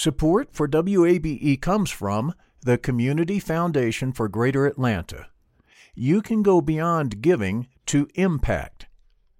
[0.00, 5.26] Support for WABE comes from the Community Foundation for Greater Atlanta.
[5.94, 8.86] You can go beyond giving to impact.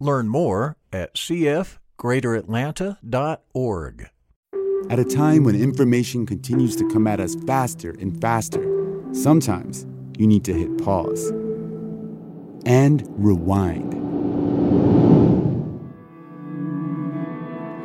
[0.01, 4.11] Learn more at cfgreateratlanta.org.
[4.91, 8.63] At a time when information continues to come at us faster and faster,
[9.13, 9.87] sometimes
[10.19, 11.31] you need to hit pause
[12.67, 14.00] and rewind.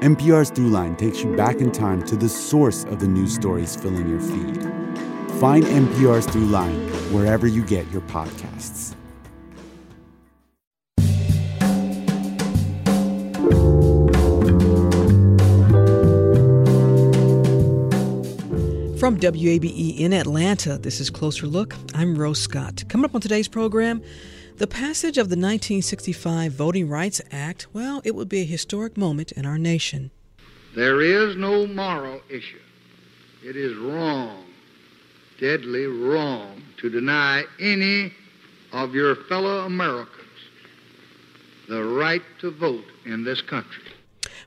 [0.05, 4.07] NPR's Throughline takes you back in time to the source of the news stories filling
[4.07, 4.61] your feed.
[5.39, 8.93] Find NPR's Throughline wherever you get your podcasts.
[18.99, 21.75] From WABE in Atlanta, this is Closer Look.
[21.95, 22.83] I'm Rose Scott.
[22.89, 24.03] Coming up on today's program,
[24.57, 29.33] the passage of the 1965 Voting Rights Act, well, it would be a historic moment
[29.33, 30.11] in our nation.
[30.75, 32.59] There is no moral issue.
[33.43, 34.45] It is wrong,
[35.39, 38.13] deadly wrong, to deny any
[38.71, 40.11] of your fellow Americans
[41.67, 43.84] the right to vote in this country.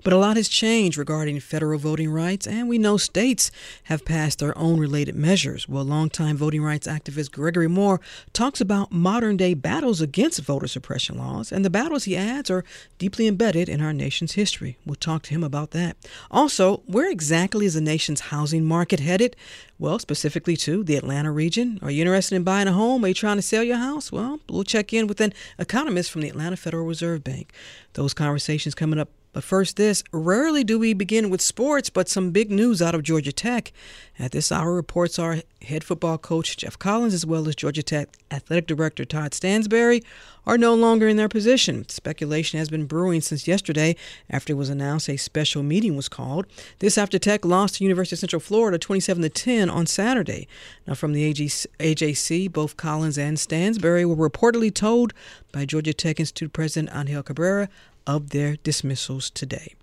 [0.04, 3.50] But a lot has changed regarding federal voting rights, and we know states
[3.84, 5.68] have passed their own related measures.
[5.68, 8.00] Well, longtime voting rights activist Gregory Moore
[8.32, 12.64] talks about modern day battles against voter suppression laws, and the battles he adds are
[12.98, 14.78] deeply embedded in our nation's history.
[14.86, 15.96] We'll talk to him about that.
[16.30, 19.36] Also, where exactly is the nation's housing market headed?
[19.78, 21.78] Well, specifically to the Atlanta region.
[21.82, 23.04] Are you interested in buying a home?
[23.04, 24.10] Are you trying to sell your house?
[24.10, 27.52] Well, we'll check in with an economist from the Atlanta Federal Reserve Bank.
[27.92, 32.30] Those conversations coming up but first, this rarely do we begin with sports, but some
[32.30, 33.72] big news out of Georgia Tech.
[34.18, 38.08] At this hour, reports our head football coach Geoff Collins, as well as Georgia Tech
[38.30, 40.02] athletic director Todd Stansbury,
[40.46, 41.88] are no longer in their position.
[41.88, 43.94] Speculation has been brewing since yesterday
[44.30, 46.46] after it was announced a special meeting was called.
[46.78, 50.48] This after Tech lost to University of Central Florida 27 to 10 on Saturday.
[50.86, 55.12] Now, from the AJC, both Collins and Stansbury were reportedly told
[55.52, 57.68] by Georgia Tech Institute President Angel Cabrera
[58.08, 59.74] of their dismissals today.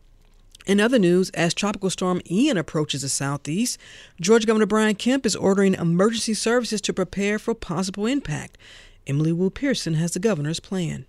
[0.66, 3.78] In other news, as Tropical Storm Ian approaches the southeast,
[4.20, 8.58] Georgia Governor Brian Kemp is ordering emergency services to prepare for possible impact.
[9.06, 11.06] Emily Wu Pearson has the governor's plan.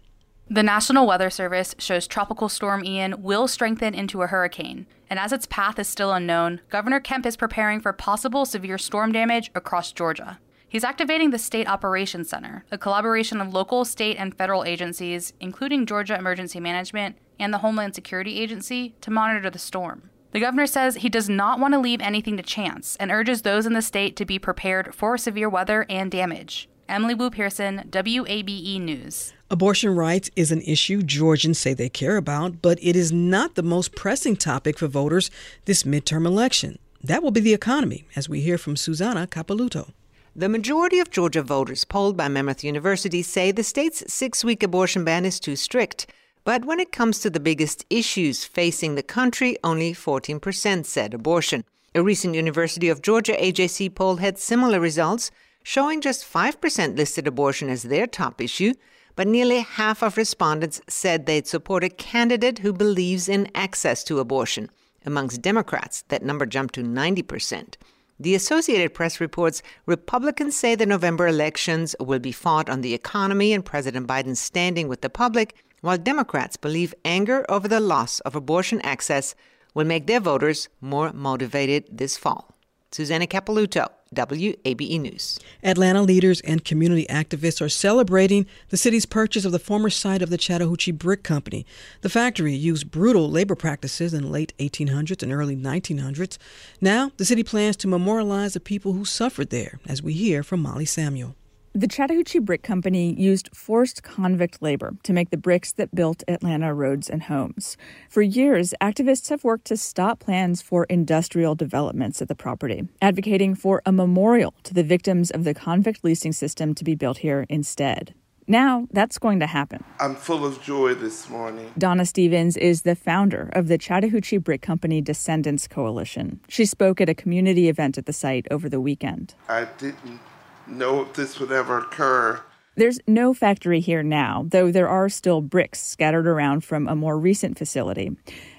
[0.49, 5.32] The National Weather Service shows Tropical Storm Ian will strengthen into a hurricane, and as
[5.32, 9.91] its path is still unknown, Governor Kemp is preparing for possible severe storm damage across
[9.91, 10.38] Georgia.
[10.69, 15.87] He's activating the State Operations Center, a collaboration of local, state, and federal agencies, including
[15.87, 20.10] Georgia Emergency Management and the Homeland Security Agency, to monitor the storm.
[20.32, 23.65] The governor says he does not want to leave anything to chance and urges those
[23.65, 26.69] in the state to be prepared for severe weather and damage.
[26.88, 29.32] Emily Wu Pearson, WABE News.
[29.50, 33.62] Abortion rights is an issue Georgians say they care about, but it is not the
[33.62, 35.31] most pressing topic for voters
[35.65, 36.78] this midterm election.
[37.03, 39.93] That will be the economy, as we hear from Susanna Capelouto.
[40.39, 45.03] The majority of Georgia voters polled by Monmouth University say the state's six week abortion
[45.03, 46.13] ban is too strict.
[46.45, 51.65] But when it comes to the biggest issues facing the country, only 14% said abortion.
[51.95, 55.31] A recent University of Georgia AJC poll had similar results,
[55.63, 58.75] showing just 5% listed abortion as their top issue,
[59.15, 64.21] but nearly half of respondents said they'd support a candidate who believes in access to
[64.21, 64.69] abortion.
[65.07, 67.77] Amongst Democrats, that number jumped to 90%.
[68.19, 73.53] The Associated Press reports Republicans say the November elections will be fought on the economy
[73.53, 78.34] and President Biden's standing with the public, while Democrats believe anger over the loss of
[78.34, 79.34] abortion access
[79.75, 82.56] will make their voters more motivated this fall.
[82.91, 85.39] Susanna Capelouto, WABE News.
[85.62, 90.31] Atlanta leaders and community activists are celebrating the city's purchase of the former site of
[90.31, 91.67] the Chattahoochee Brick Company.
[92.03, 96.39] The factory used brutal labor practices in the late 1800s and early 1900s.
[96.81, 100.62] Now, the city plans to memorialize the people who suffered there, as we hear from
[100.62, 101.34] Molly Samuel.
[101.76, 106.72] The Chattahoochee Brick Company used forced convict labor to make the bricks that built Atlanta
[106.72, 107.76] roads and homes.
[108.09, 113.55] For years, activists have worked to stop plans for industrial developments at the property, advocating
[113.55, 117.44] for a memorial to the victims of the convict leasing system to be built here
[117.50, 118.14] instead.
[118.46, 119.84] Now that's going to happen.
[120.00, 121.70] I'm full of joy this morning.
[121.76, 126.40] Donna Stevens is the founder of the Chattahoochee Brick Company Descendants Coalition.
[126.49, 129.34] She spoke at a community event at the site over the weekend.
[129.46, 130.20] I didn't
[130.69, 132.41] know if this would ever occur.
[132.79, 137.19] There's no factory here now, though there are still bricks scattered around from a more
[137.19, 138.15] recent facility.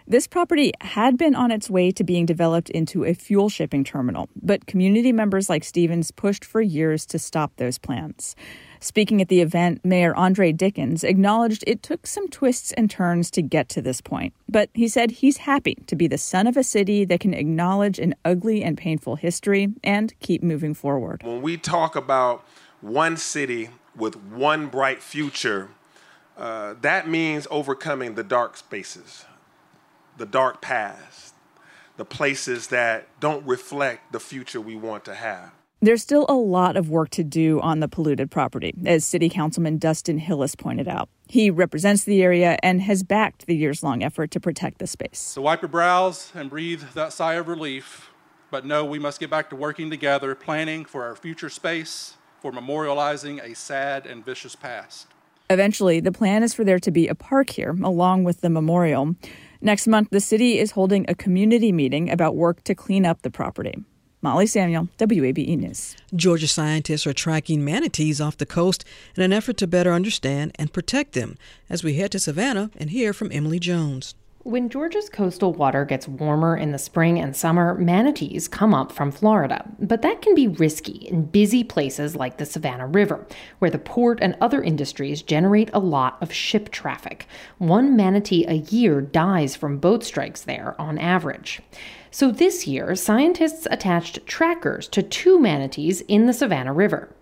[0.07, 4.27] This property had been on its way to being developed into a fuel shipping terminal,
[4.41, 8.35] but community members like Stevens pushed for years to stop those plans.
[8.79, 13.41] Speaking at the event, Mayor Andre Dickens acknowledged it took some twists and turns to
[13.41, 14.33] get to this point.
[14.47, 17.99] But he said he's happy to be the son of a city that can acknowledge
[17.99, 21.23] an ugly and painful history and keep moving forward.
[21.23, 22.45] When we talk about
[22.81, 25.69] one city with one bright future,
[26.37, 29.25] uh, that means overcoming the dark spaces,
[30.17, 31.33] the dark past,
[31.97, 35.51] the places that don't reflect the future we want to have.
[35.79, 39.77] There's still a lot of work to do on the polluted property, as City Councilman
[39.77, 41.07] Dustin Hillis pointed out.
[41.27, 45.19] He represents the area and has backed the years long effort to protect the space.
[45.19, 48.09] So wipe your brows and breathe that sigh of relief,
[48.49, 52.51] but no, we must get back to working together, planning for our future space, for
[52.51, 55.05] memorializing a sad and vicious past.
[55.47, 59.15] Eventually, the plan is for there to be a park here, along with the memorial.
[59.61, 63.29] Next month, the city is holding a community meeting about work to clean up the
[63.29, 63.75] property.
[64.19, 65.95] Molly Samuel, WABE News.
[66.15, 68.83] Georgia scientists are tracking manatees off the coast
[69.15, 71.37] in an effort to better understand and protect them
[71.69, 74.15] as we head to Savannah and hear from Emily Jones.
[74.41, 79.11] When Georgia's coastal water gets warmer in the spring and summer, manatees come up from
[79.11, 79.69] Florida.
[79.77, 83.27] But that can be risky in busy places like the Savannah River,
[83.59, 87.27] where the port and other industries generate a lot of ship traffic.
[87.57, 91.61] One manatee a year dies from boat strikes there on average.
[92.11, 97.13] So this year, scientists attached trackers to two manatees in the Savannah River.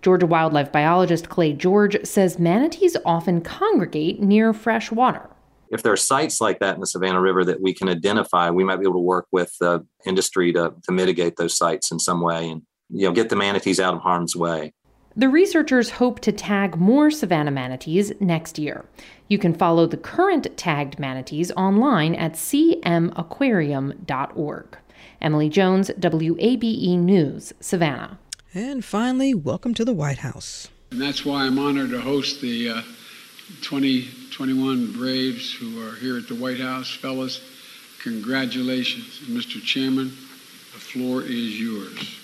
[0.00, 5.30] Georgia wildlife biologist Clay George says manatees often congregate near fresh water
[5.72, 8.62] if there are sites like that in the Savannah River that we can identify, we
[8.62, 12.20] might be able to work with the industry to, to mitigate those sites in some
[12.20, 14.74] way and you know get the manatees out of harm's way.
[15.14, 18.86] The researchers hope to tag more Savannah manatees next year.
[19.28, 24.78] You can follow the current tagged manatees online at cmaquarium.org.
[25.20, 28.18] Emily Jones, WABE News, Savannah.
[28.54, 30.68] And finally, welcome to the White House.
[30.90, 32.80] And that's why I'm honored to host the uh,
[33.60, 36.90] 2021 Braves who are here at the White House.
[36.90, 37.42] Fellas,
[38.02, 39.18] congratulations.
[39.28, 39.62] Mr.
[39.62, 42.21] Chairman, the floor is yours.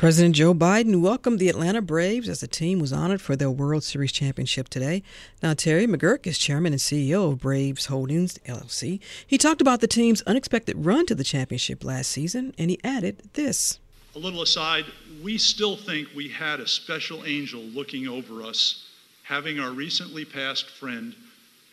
[0.00, 3.84] President Joe Biden welcomed the Atlanta Braves as the team was honored for their World
[3.84, 5.02] Series championship today.
[5.42, 8.98] Now, Terry McGuirk is chairman and CEO of Braves Holdings LLC.
[9.26, 13.28] He talked about the team's unexpected run to the championship last season, and he added
[13.34, 13.78] this.
[14.16, 14.86] A little aside,
[15.22, 18.88] we still think we had a special angel looking over us
[19.22, 21.14] having our recently passed friend,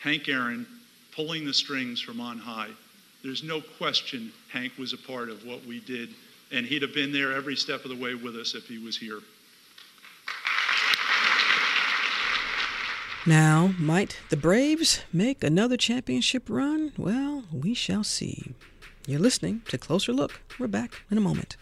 [0.00, 0.66] Hank Aaron,
[1.16, 2.72] pulling the strings from on high.
[3.24, 6.10] There's no question Hank was a part of what we did,
[6.50, 8.96] and he'd have been there every step of the way with us if he was
[8.96, 9.20] here.
[13.26, 16.92] Now, might the Braves make another championship run?
[16.96, 18.54] Well, we shall see.
[19.06, 20.40] You're listening to Closer Look.
[20.58, 21.56] We're back in a moment.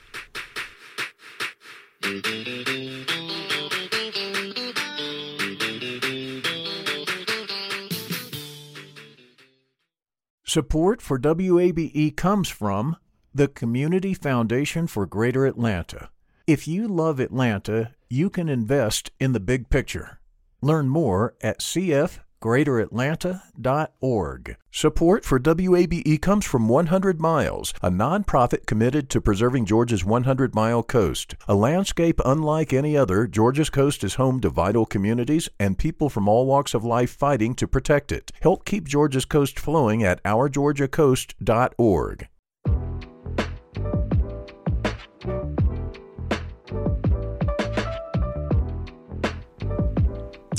[10.44, 12.97] Support for WABE comes from
[13.37, 16.09] the Community Foundation for Greater Atlanta.
[16.47, 20.21] If you love Atlanta, you can invest in the big picture.
[20.62, 24.56] Learn more at CF greateratlanta.org.
[24.71, 30.85] Support for WABE comes from 100 Miles, a nonprofit committed to preserving Georgia's 100 mile
[30.85, 31.35] coast.
[31.49, 36.29] A landscape unlike any other, Georgia's coast is home to vital communities and people from
[36.29, 38.31] all walks of life fighting to protect it.
[38.41, 42.29] Help keep Georgia's coast flowing at ourgeorgiacoast.org.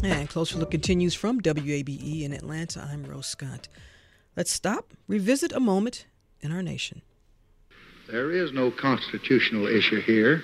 [0.03, 2.87] And Closer Look continues from WABE in Atlanta.
[2.91, 3.67] I'm Rose Scott.
[4.35, 6.05] Let's stop, revisit a moment
[6.41, 7.01] in our nation.
[8.09, 10.43] There is no constitutional issue here.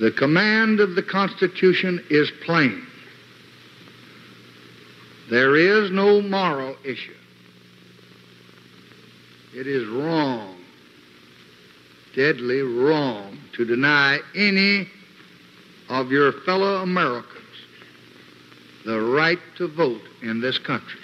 [0.00, 2.86] The command of the Constitution is plain.
[5.30, 7.14] There is no moral issue.
[9.54, 10.56] It is wrong,
[12.16, 14.88] deadly wrong, to deny any
[15.90, 17.41] of your fellow Americans
[18.84, 21.00] the right to vote in this country.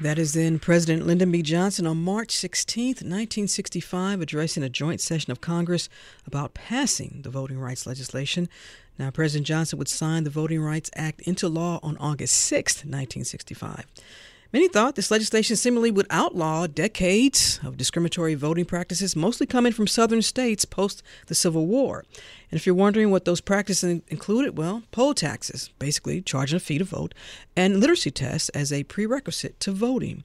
[0.00, 1.42] That is then President Lyndon B.
[1.42, 5.88] Johnson on March 16, 1965, addressing a joint session of Congress
[6.24, 8.48] about passing the voting rights legislation.
[8.96, 13.86] Now, President Johnson would sign the Voting Rights Act into law on August 6, 1965.
[14.50, 19.86] Many thought this legislation similarly would outlaw decades of discriminatory voting practices, mostly coming from
[19.86, 22.06] southern states post the Civil War.
[22.50, 26.78] And if you're wondering what those practices included, well, poll taxes, basically charging a fee
[26.78, 27.12] to vote,
[27.56, 30.24] and literacy tests as a prerequisite to voting.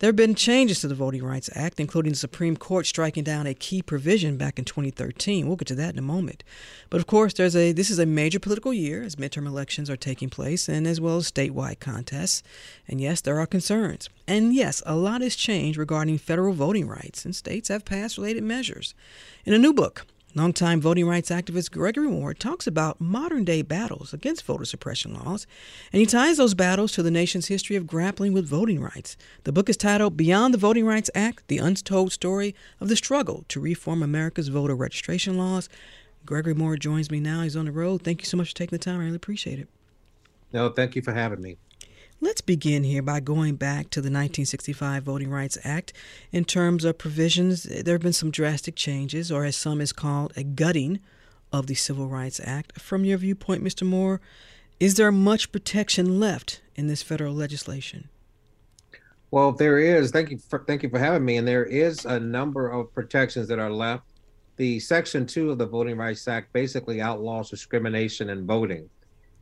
[0.00, 3.46] There have been changes to the Voting Rights Act, including the Supreme Court striking down
[3.46, 5.46] a key provision back in 2013.
[5.46, 6.42] We'll get to that in a moment.
[6.88, 9.98] But of course, there's a this is a major political year as midterm elections are
[9.98, 12.42] taking place and as well as statewide contests.
[12.88, 14.08] And yes, there are concerns.
[14.26, 18.42] And yes, a lot has changed regarding federal voting rights, and states have passed related
[18.42, 18.94] measures.
[19.44, 20.06] In a new book,
[20.36, 25.44] Longtime voting rights activist Gregory Moore talks about modern day battles against voter suppression laws,
[25.92, 29.16] and he ties those battles to the nation's history of grappling with voting rights.
[29.42, 33.44] The book is titled Beyond the Voting Rights Act The Untold Story of the Struggle
[33.48, 35.68] to Reform America's Voter Registration Laws.
[36.24, 37.42] Gregory Moore joins me now.
[37.42, 38.02] He's on the road.
[38.02, 39.00] Thank you so much for taking the time.
[39.00, 39.68] I really appreciate it.
[40.52, 41.58] No, thank you for having me.
[42.22, 45.94] Let's begin here by going back to the 1965 Voting Rights Act.
[46.30, 50.34] In terms of provisions, there have been some drastic changes, or as some is called,
[50.36, 51.00] a gutting
[51.50, 52.78] of the Civil Rights Act.
[52.78, 53.86] From your viewpoint, Mr.
[53.86, 54.20] Moore,
[54.78, 58.10] is there much protection left in this federal legislation?
[59.30, 60.10] Well, there is.
[60.10, 61.38] Thank you for thank you for having me.
[61.38, 64.04] And there is a number of protections that are left.
[64.56, 68.90] The Section Two of the Voting Rights Act basically outlaws discrimination in voting,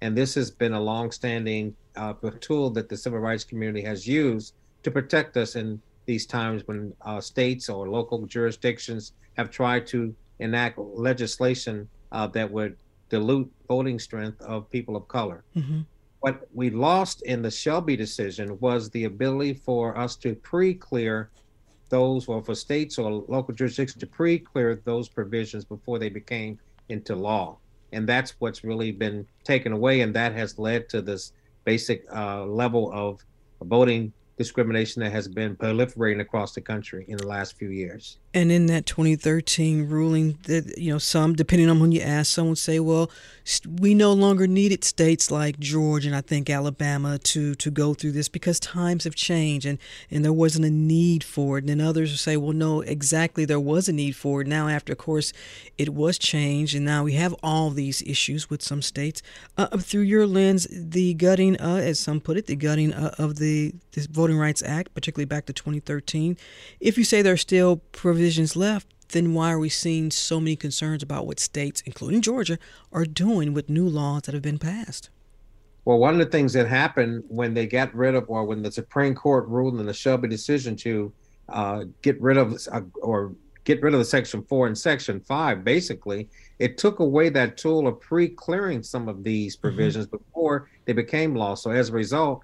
[0.00, 4.54] and this has been a longstanding uh, tool that the civil rights community has used
[4.82, 10.14] to protect us in these times when uh, states or local jurisdictions have tried to
[10.38, 12.76] enact legislation uh, that would
[13.08, 15.44] dilute voting strength of people of color.
[15.56, 15.80] Mm-hmm.
[16.20, 21.30] What we lost in the Shelby decision was the ability for us to pre-clear
[21.90, 27.14] those, or for states or local jurisdictions to pre-clear those provisions before they became into
[27.14, 27.56] law.
[27.92, 31.33] And that's what's really been taken away, and that has led to this
[31.64, 33.25] basic uh, level of
[33.62, 38.18] voting discrimination that has been proliferating across the country in the last few years.
[38.33, 42.49] And in that 2013 ruling, that you know, some depending on when you ask, some
[42.50, 43.11] would say, "Well,
[43.80, 48.12] we no longer needed states like Georgia and I think Alabama to to go through
[48.12, 49.78] this because times have changed and
[50.11, 53.45] and there wasn't a need for it." And then others would say, "Well, no, exactly,
[53.45, 54.47] there was a need for it.
[54.47, 55.33] Now, after, of course,
[55.76, 59.21] it was changed, and now we have all these issues with some states."
[59.57, 63.37] Uh, through your lens, the gutting, uh, as some put it, the gutting uh, of
[63.37, 66.37] the this Voting Rights Act, particularly back to 2013.
[66.80, 70.54] If you say there are still provisions left, then why are we seeing so many
[70.54, 72.58] concerns about what states, including Georgia,
[72.92, 75.08] are doing with new laws that have been passed?
[75.87, 78.70] Well, one of the things that happened when they got rid of, or when the
[78.70, 81.11] Supreme Court ruled in the Shelby decision to
[81.49, 83.32] uh, get rid of uh, or
[83.64, 87.87] get rid of the Section 4 and Section 5, basically, it took away that tool
[87.87, 89.62] of pre clearing some of these mm-hmm.
[89.62, 90.18] provisions mm-hmm.
[90.18, 91.54] before they became law.
[91.54, 92.42] So as a result,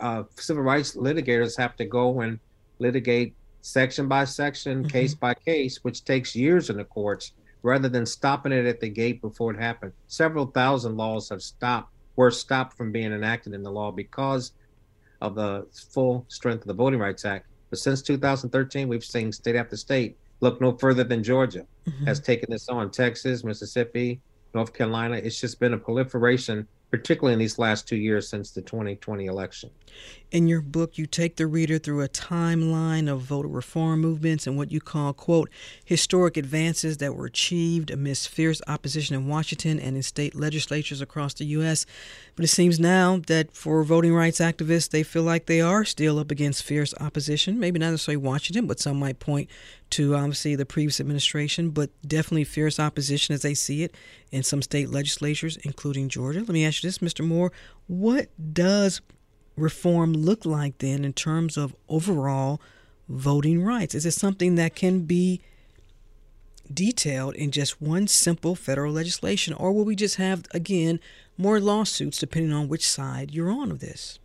[0.00, 2.38] uh, civil rights litigators have to go and
[2.78, 4.88] litigate section by section, mm-hmm.
[4.88, 8.88] case by case, which takes years in the courts, rather than stopping it at the
[8.88, 9.92] gate before it happened.
[10.06, 14.52] Several thousand laws have stopped, were stopped from being enacted in the law because
[15.20, 17.46] of the full strength of the Voting Rights Act.
[17.70, 22.04] But since 2013, we've seen state after state look no further than Georgia mm-hmm.
[22.04, 22.90] has taken this on.
[22.90, 24.20] Texas, Mississippi,
[24.54, 25.16] North Carolina.
[25.16, 29.68] It's just been a proliferation particularly in these last two years since the 2020 election.
[30.34, 34.56] In your book, you take the reader through a timeline of voter reform movements and
[34.56, 35.48] what you call, quote,
[35.84, 41.34] historic advances that were achieved amidst fierce opposition in Washington and in state legislatures across
[41.34, 41.86] the U.S.
[42.34, 46.18] But it seems now that for voting rights activists, they feel like they are still
[46.18, 47.60] up against fierce opposition.
[47.60, 49.48] Maybe not necessarily Washington, but some might point
[49.90, 53.94] to obviously the previous administration, but definitely fierce opposition as they see it
[54.32, 56.40] in some state legislatures, including Georgia.
[56.40, 57.24] Let me ask you this, Mr.
[57.24, 57.52] Moore.
[57.86, 59.00] What does
[59.56, 62.60] reform look like then in terms of overall
[63.08, 63.94] voting rights?
[63.94, 65.40] Is it something that can be
[66.72, 70.98] detailed in just one simple federal legislation, or will we just have, again,
[71.36, 74.18] more lawsuits depending on which side you're on of this?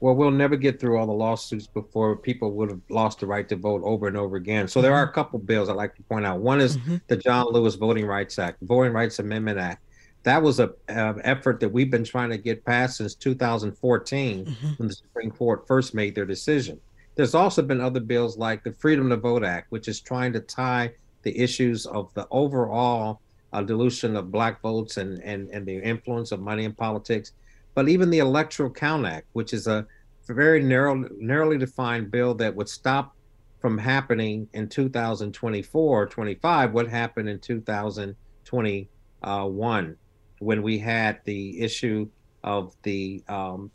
[0.00, 3.48] Well, we'll never get through all the lawsuits before people would have lost the right
[3.48, 4.68] to vote over and over again.
[4.68, 6.38] So there are a couple bills I'd like to point out.
[6.38, 6.96] One is mm-hmm.
[7.08, 9.82] the John Lewis Voting Rights Act, Voting Rights Amendment Act
[10.28, 14.66] that was a, effort that we've been trying to get passed since 2014 mm-hmm.
[14.76, 16.78] when the Supreme Court first made their decision.
[17.14, 20.40] There's also been other bills like the Freedom to Vote Act, which is trying to
[20.40, 20.92] tie
[21.22, 23.20] the issues of the overall
[23.52, 27.32] uh, dilution of black votes and, and, and the influence of money in politics,
[27.74, 29.86] but even the Electoral Count Act, which is a
[30.28, 33.16] very narrow, narrowly defined bill that would stop
[33.60, 39.96] from happening in 2024 or 25 what happened in 2021
[40.40, 42.08] when we had the issue
[42.44, 43.70] of the um,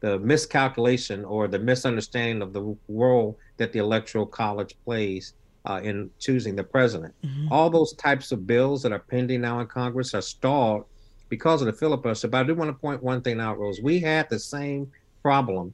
[0.00, 6.10] the miscalculation or the misunderstanding of the role that the electoral college plays uh, in
[6.18, 7.14] choosing the president.
[7.24, 7.52] Mm-hmm.
[7.52, 10.84] All those types of bills that are pending now in Congress are stalled
[11.28, 12.28] because of the filibuster.
[12.28, 13.80] But I do want to point one thing out, Rose.
[13.80, 14.90] We had the same
[15.22, 15.72] problem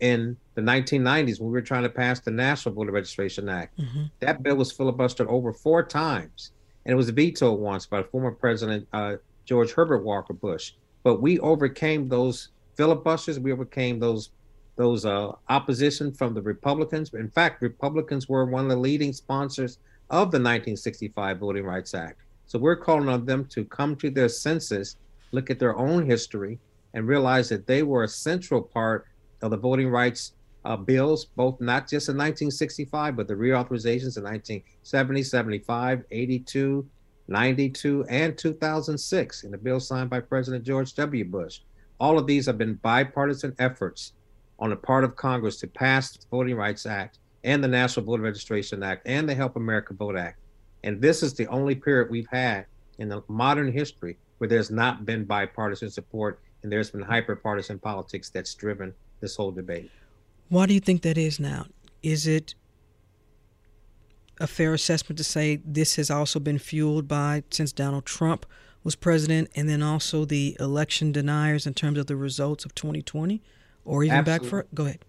[0.00, 3.78] in the 1990s when we were trying to pass the National Voter Registration Act.
[3.78, 4.04] Mm-hmm.
[4.18, 6.52] That bill was filibustered over four times,
[6.84, 9.16] and it was vetoed once by former President uh,
[9.50, 10.74] George Herbert Walker Bush.
[11.02, 13.40] But we overcame those filibusters.
[13.40, 14.30] We overcame those
[14.76, 17.12] those uh, opposition from the Republicans.
[17.14, 19.78] In fact, Republicans were one of the leading sponsors
[20.08, 22.20] of the 1965 Voting Rights Act.
[22.46, 24.96] So we're calling on them to come to their senses,
[25.32, 26.60] look at their own history,
[26.94, 29.08] and realize that they were a central part
[29.42, 34.22] of the voting rights uh, bills, both not just in 1965, but the reauthorizations in
[34.22, 36.86] 1970, 75, 82,
[37.30, 41.24] 92, and 2006 in the bill signed by President George W.
[41.24, 41.60] Bush.
[41.98, 44.12] All of these have been bipartisan efforts
[44.58, 48.22] on the part of Congress to pass the Voting Rights Act and the National Voter
[48.22, 50.38] Registration Act and the Help America Vote Act.
[50.84, 52.66] And this is the only period we've had
[52.98, 58.30] in the modern history where there's not been bipartisan support and there's been hyperpartisan politics
[58.30, 59.90] that's driven this whole debate.
[60.48, 61.66] Why do you think that is now?
[62.02, 62.54] Is it
[64.40, 68.46] a fair assessment to say this has also been fueled by since Donald Trump
[68.82, 73.42] was president and then also the election deniers in terms of the results of 2020
[73.84, 74.48] or even absolutely.
[74.48, 75.04] back for go ahead.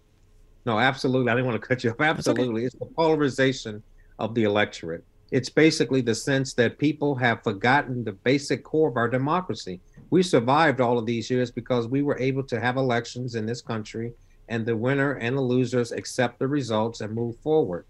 [0.66, 1.32] No absolutely.
[1.32, 2.02] I didn't want to cut you off.
[2.02, 2.66] Absolutely okay.
[2.66, 3.82] it's the polarization
[4.20, 5.06] of the electorate.
[5.32, 9.80] It's basically the sense that people have forgotten the basic core of our democracy.
[10.10, 13.62] We survived all of these years because we were able to have elections in this
[13.62, 14.12] country
[14.50, 17.86] and the winner and the losers accept the results and move forward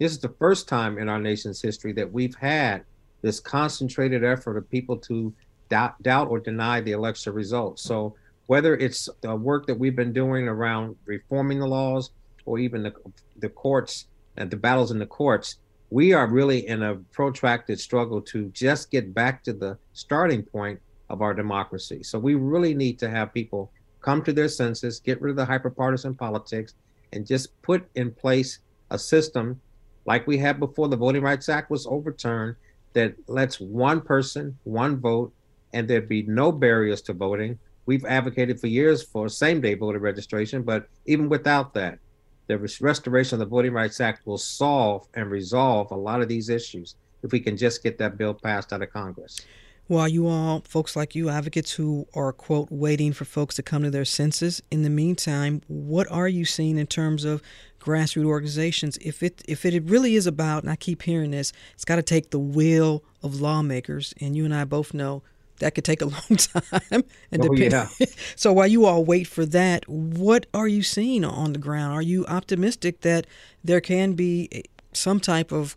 [0.00, 2.84] this is the first time in our nation's history that we've had
[3.20, 5.32] this concentrated effort of people to
[5.68, 7.82] doubt, doubt or deny the election results.
[7.82, 8.16] So
[8.46, 12.12] whether it's the work that we've been doing around reforming the laws
[12.46, 12.94] or even the,
[13.40, 14.06] the courts
[14.38, 15.58] and the battles in the courts,
[15.90, 20.80] we are really in a protracted struggle to just get back to the starting point
[21.10, 22.02] of our democracy.
[22.02, 25.44] So we really need to have people come to their senses, get rid of the
[25.44, 26.72] hyperpartisan politics,
[27.12, 29.60] and just put in place a system
[30.06, 32.56] like we had before the Voting Rights Act was overturned
[32.92, 35.32] that lets one person, one vote,
[35.72, 37.58] and there'd be no barriers to voting.
[37.86, 41.98] We've advocated for years for same day voter registration, but even without that,
[42.46, 46.48] the restoration of the Voting Rights Act will solve and resolve a lot of these
[46.48, 49.40] issues if we can just get that bill passed out of Congress.
[49.86, 53.82] While you all, folks like you, advocates who are, quote, waiting for folks to come
[53.82, 57.42] to their senses, in the meantime, what are you seeing in terms of
[57.80, 61.84] grassroots organizations, if it if it really is about, and I keep hearing this, it's
[61.84, 65.22] got to take the will of lawmakers, and you and I both know
[65.58, 67.04] that could take a long time.
[67.30, 68.06] and oh, depend- yeah.
[68.36, 71.92] so while you all wait for that, what are you seeing on the ground?
[71.92, 73.26] Are you optimistic that
[73.62, 74.62] there can be eh,
[74.92, 75.76] some type of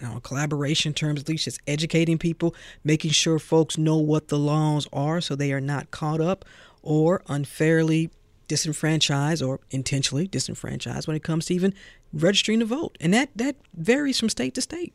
[0.00, 4.86] know, collaboration terms, at least just educating people, making sure folks know what the laws
[4.92, 6.44] are so they are not caught up
[6.82, 8.10] or unfairly
[8.48, 11.74] disenfranchised or intentionally disenfranchised when it comes to even
[12.12, 12.96] registering to vote.
[13.00, 14.94] And that, that varies from state to state.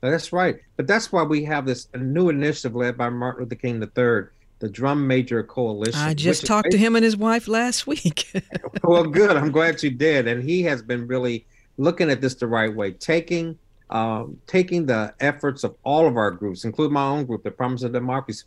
[0.00, 0.58] That's right.
[0.76, 4.68] But that's why we have this new initiative led by Martin Luther King III, the
[4.68, 6.00] Drum Major Coalition.
[6.00, 8.30] I just talked to him and his wife last week.
[8.82, 9.36] well, good.
[9.36, 10.26] I'm glad you did.
[10.26, 11.46] And he has been really
[11.78, 13.58] looking at this the right way, taking
[13.90, 17.82] um, taking the efforts of all of our groups, including my own group, the Promise
[17.82, 18.44] of Democracy,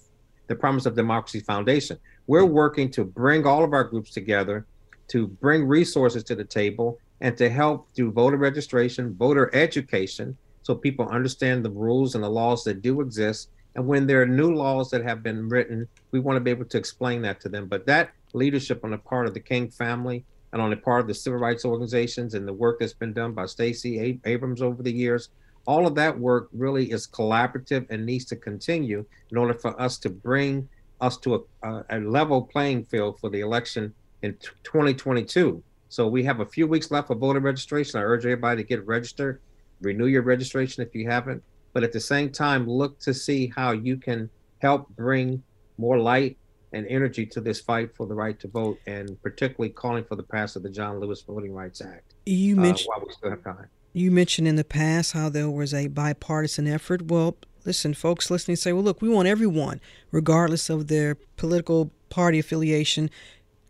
[0.47, 4.65] the Promise of Democracy Foundation, we're working to bring all of our groups together,
[5.09, 10.75] to bring resources to the table, and to help do voter registration, voter education, so
[10.75, 13.49] people understand the rules and the laws that do exist.
[13.75, 16.65] And when there are new laws that have been written, we want to be able
[16.65, 17.67] to explain that to them.
[17.67, 21.07] But that leadership on the part of the King family and on the part of
[21.07, 24.91] the civil rights organizations and the work that's been done by Stacey Abrams over the
[24.91, 25.29] years,
[25.65, 29.97] all of that work really is collaborative and needs to continue in order for us
[29.99, 30.67] to bring
[31.01, 35.61] us to a, a level playing field for the election in 2022.
[35.89, 37.99] So we have a few weeks left for voter registration.
[37.99, 39.41] I urge everybody to get registered,
[39.81, 41.43] renew your registration if you haven't.
[41.73, 45.43] But at the same time, look to see how you can help bring
[45.77, 46.37] more light
[46.71, 50.23] and energy to this fight for the right to vote, and particularly calling for the
[50.23, 52.13] passage of the John Lewis Voting Rights Act.
[52.25, 53.67] You uh, mentioned uh, while we still have time.
[53.95, 57.03] You mentioned in the past how there was a bipartisan effort.
[57.03, 59.79] Well, listen, folks listening say, well, look, we want everyone,
[60.11, 63.09] regardless of their political party affiliation,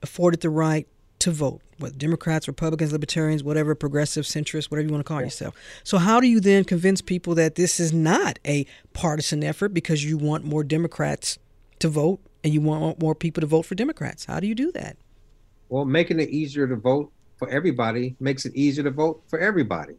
[0.02, 0.88] afforded the right
[1.20, 5.54] to vote, whether Democrats, Republicans, Libertarians, whatever, progressive, centrist, whatever you want to call yourself.
[5.84, 10.04] So, how do you then convince people that this is not a partisan effort because
[10.04, 11.38] you want more Democrats
[11.78, 14.26] to vote and you want more people to vote for Democrats?
[14.26, 14.98] How do you do that?
[15.70, 19.98] Well, making it easier to vote for everybody makes it easier to vote for everybody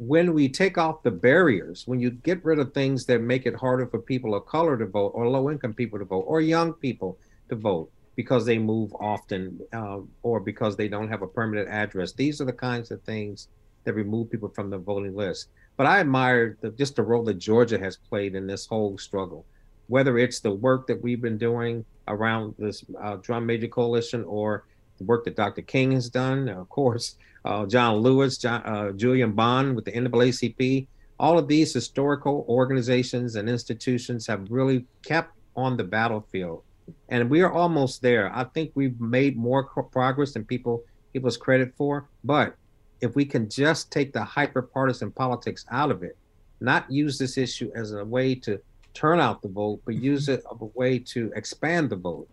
[0.00, 3.54] when we take off the barriers, when you get rid of things that make it
[3.54, 6.72] harder for people of color to vote or low income people to vote or young
[6.72, 7.18] people
[7.50, 12.14] to vote, because they move often uh, or because they don't have a permanent address.
[12.14, 13.48] These are the kinds of things
[13.84, 15.48] that remove people from the voting list.
[15.76, 19.44] But I admire the, just the role that Georgia has played in this whole struggle,
[19.88, 24.64] whether it's the work that we've been doing around this uh, Drum Major Coalition or
[24.96, 25.60] the work that Dr.
[25.60, 30.86] King has done, of course, uh, John Lewis, John, uh, Julian Bond with the NAACP.
[31.18, 36.62] All of these historical organizations and institutions have really kept on the battlefield.
[37.08, 38.34] And we are almost there.
[38.34, 42.08] I think we've made more progress than people give us credit for.
[42.24, 42.56] But
[43.00, 46.16] if we can just take the hyper partisan politics out of it,
[46.60, 48.60] not use this issue as a way to
[48.92, 52.28] turn out the vote, but use it as a way to expand the vote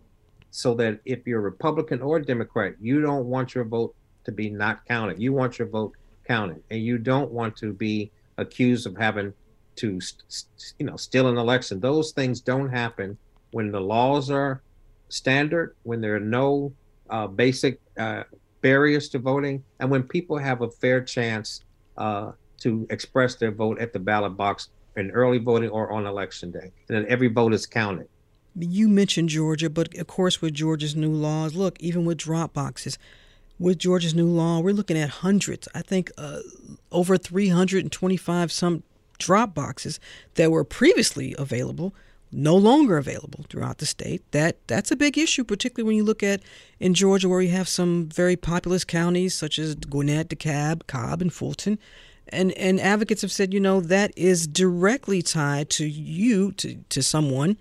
[0.50, 3.94] so that if you're Republican or Democrat, you don't want your vote
[4.28, 5.18] to be not counted.
[5.18, 9.32] You want your vote counted, and you don't want to be accused of having
[9.76, 9.98] to,
[10.78, 11.80] you know, steal an election.
[11.80, 13.16] Those things don't happen
[13.52, 14.60] when the laws are
[15.08, 16.72] standard, when there are no
[17.08, 18.24] uh, basic uh,
[18.60, 21.64] barriers to voting, and when people have a fair chance
[21.96, 26.50] uh, to express their vote at the ballot box in early voting or on election
[26.50, 28.08] day, and then every vote is counted.
[28.58, 32.98] You mentioned Georgia, but of course, with Georgia's new laws, look, even with drop boxes,
[33.58, 35.68] with Georgia's new law, we're looking at hundreds.
[35.74, 36.40] I think uh,
[36.92, 38.82] over 325 some
[39.18, 39.98] drop boxes
[40.34, 41.92] that were previously available
[42.30, 44.22] no longer available throughout the state.
[44.32, 46.42] That that's a big issue, particularly when you look at
[46.78, 51.32] in Georgia where you have some very populous counties such as Gwinnett, DeKalb, Cobb, and
[51.32, 51.78] Fulton.
[52.28, 57.02] And and advocates have said, you know, that is directly tied to you to, to
[57.02, 57.56] someone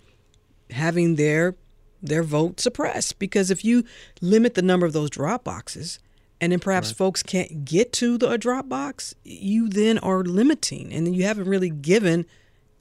[0.72, 1.56] having their
[2.02, 3.20] their vote suppressed.
[3.20, 3.84] Because if you
[4.22, 6.00] limit the number of those drop boxes
[6.40, 6.98] and then perhaps right.
[6.98, 11.70] folks can't get to the drop box, you then are limiting and you haven't really
[11.70, 12.26] given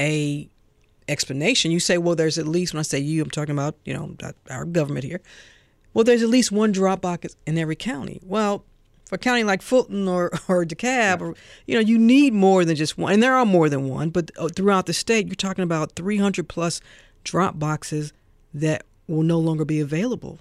[0.00, 0.48] a
[1.08, 1.70] explanation.
[1.70, 4.14] You say, well, there's at least, when I say you, I'm talking about, you know,
[4.50, 5.20] our government here.
[5.94, 8.20] Well, there's at least one drop box in every county.
[8.22, 8.64] Well,
[9.06, 11.34] for a county like Fulton or, or DeKalb, or,
[11.66, 13.12] you know, you need more than just one.
[13.12, 16.48] And there are more than one, but uh, throughout the state, you're talking about 300
[16.48, 16.80] plus
[17.24, 18.12] drop boxes
[18.52, 20.38] that will no longer be available.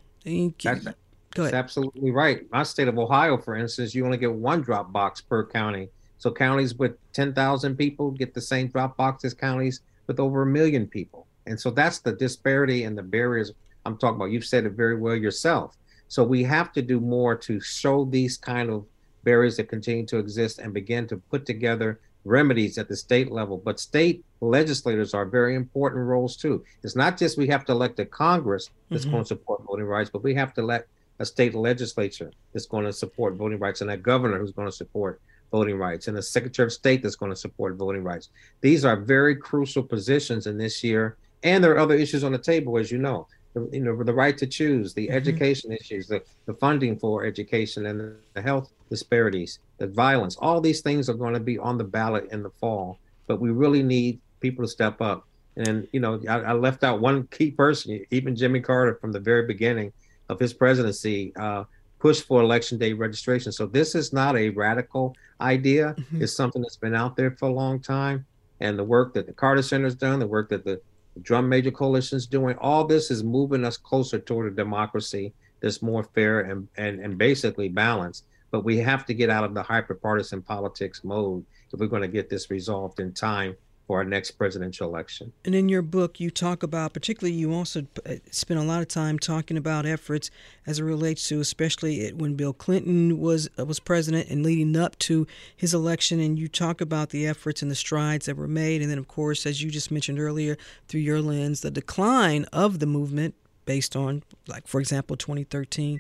[0.84, 0.97] That's,
[1.36, 2.49] that's absolutely right.
[2.51, 5.89] My state of Ohio, for instance, you only get one drop box per county.
[6.17, 10.45] So counties with 10,000 people get the same drop box as counties with over a
[10.45, 11.28] million people.
[11.45, 13.51] And so that's the disparity and the barriers
[13.86, 14.32] I'm talking about.
[14.32, 15.75] You've said it very well yourself.
[16.08, 18.86] So we have to do more to show these kind of
[19.23, 23.57] barriers that continue to exist and begin to put together remedies at the state level.
[23.57, 26.63] But state legislators are very important roles too.
[26.83, 29.11] It's not just we have to elect a Congress that's mm-hmm.
[29.11, 32.85] going to support voting rights, but we have to elect a state legislature that's going
[32.85, 36.21] to support voting rights and a governor who's going to support voting rights and a
[36.21, 38.29] secretary of state that's going to support voting rights.
[38.61, 41.17] These are very crucial positions in this year.
[41.43, 43.27] And there are other issues on the table, as you know.
[43.53, 45.15] The, you know, the right to choose, the mm-hmm.
[45.15, 50.35] education issues, the, the funding for education and the, the health disparities, the violence.
[50.38, 52.99] All these things are going to be on the ballot in the fall.
[53.27, 55.27] But we really need people to step up.
[55.57, 59.19] And, you know, I, I left out one key person, even Jimmy Carter from the
[59.19, 59.91] very beginning
[60.29, 61.33] of his presidency.
[61.35, 61.63] Uh,
[62.05, 63.51] push for election day registration.
[63.51, 65.95] So this is not a radical idea.
[65.97, 66.21] Mm-hmm.
[66.21, 68.25] It's something that's been out there for a long time.
[68.59, 70.79] And the work that the Carter Center's done, the work that the,
[71.15, 75.81] the Drum Major Coalition's doing, all this is moving us closer toward a democracy that's
[75.81, 78.25] more fair and, and, and basically balanced.
[78.51, 82.01] But we have to get out of the hyper partisan politics mode if we're going
[82.01, 83.55] to get this resolved in time
[83.88, 85.31] for our next presidential election.
[85.43, 88.88] And in your book, you talk about, particularly, you also uh, spend a lot of
[88.88, 90.31] time talking about efforts
[90.65, 94.97] as it relates to, especially when Bill Clinton was uh, was president and leading up
[94.99, 96.19] to his election.
[96.19, 99.08] And you talk about the efforts and the strides that were made, and then, of
[99.08, 103.95] course, as you just mentioned earlier, through your lens, the decline of the movement based
[103.95, 105.99] on, like, for example, 2013.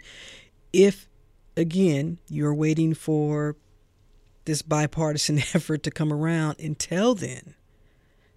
[0.73, 1.07] If
[1.57, 3.55] again you're waiting for
[4.45, 7.55] this bipartisan effort to come around until then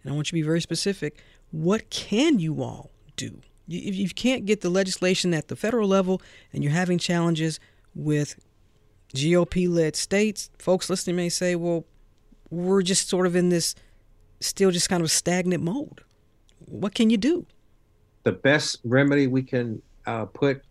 [0.03, 3.41] and I want you to be very specific, what can you all do?
[3.69, 7.61] If you can't get the legislation at the federal level and you're having challenges
[7.95, 8.37] with
[9.15, 11.85] GOP led states, folks listening may say, well,
[12.51, 13.75] we're just sort of in this
[14.41, 16.01] still just kind of stagnant mode.
[16.65, 17.47] What can you do?
[18.23, 20.63] The best remedy we can uh, put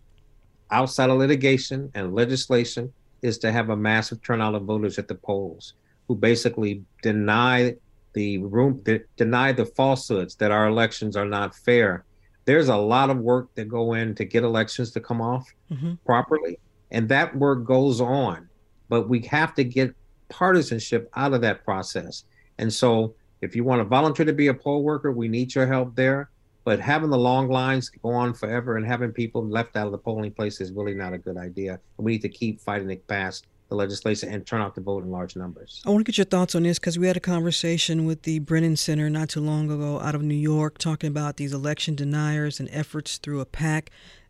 [0.71, 5.15] outside of litigation and legislation is to have a massive turnout of voters at the
[5.15, 5.73] polls
[6.07, 7.75] who basically deny
[8.13, 8.83] the room
[9.15, 12.03] deny the falsehoods that our elections are not fair.
[12.45, 15.95] There's a lot of work that go in to get elections to come off mm-hmm.
[16.05, 16.57] properly,
[16.91, 18.47] and that work goes on.
[18.89, 19.93] But we have to get
[20.29, 22.23] partisanship out of that process.
[22.57, 25.67] And so, if you want to volunteer to be a poll worker, we need your
[25.67, 26.29] help there.
[26.67, 29.97] But having the long lines go on forever and having people left out of the
[29.97, 31.79] polling place is really not a good idea.
[31.95, 35.09] We need to keep fighting it past the legislation and turn out the vote in
[35.09, 35.81] large numbers.
[35.85, 38.39] I want to get your thoughts on this because we had a conversation with the
[38.39, 42.59] Brennan Center not too long ago out of New York talking about these election deniers
[42.59, 43.89] and efforts through a PAC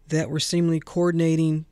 [0.10, 1.66] that were seemingly coordinating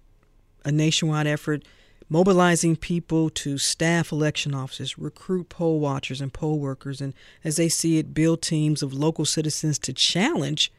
[0.63, 1.63] a nationwide effort
[2.09, 7.13] mobilizing people to staff election offices, recruit poll watchers and poll workers, and
[7.43, 10.71] as they see it, build teams of local citizens to challenge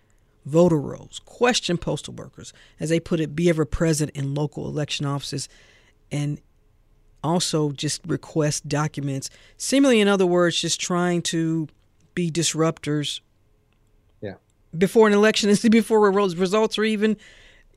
[0.45, 5.05] voter rolls, question postal workers, as they put it, be ever present in local election
[5.05, 5.49] offices,
[6.13, 6.41] and
[7.25, 9.29] also just request documents.
[9.57, 11.69] Seemingly, in other words, just trying to
[12.15, 13.21] be disruptors.
[14.21, 14.35] Yeah.
[14.77, 17.17] Before an election and before results are even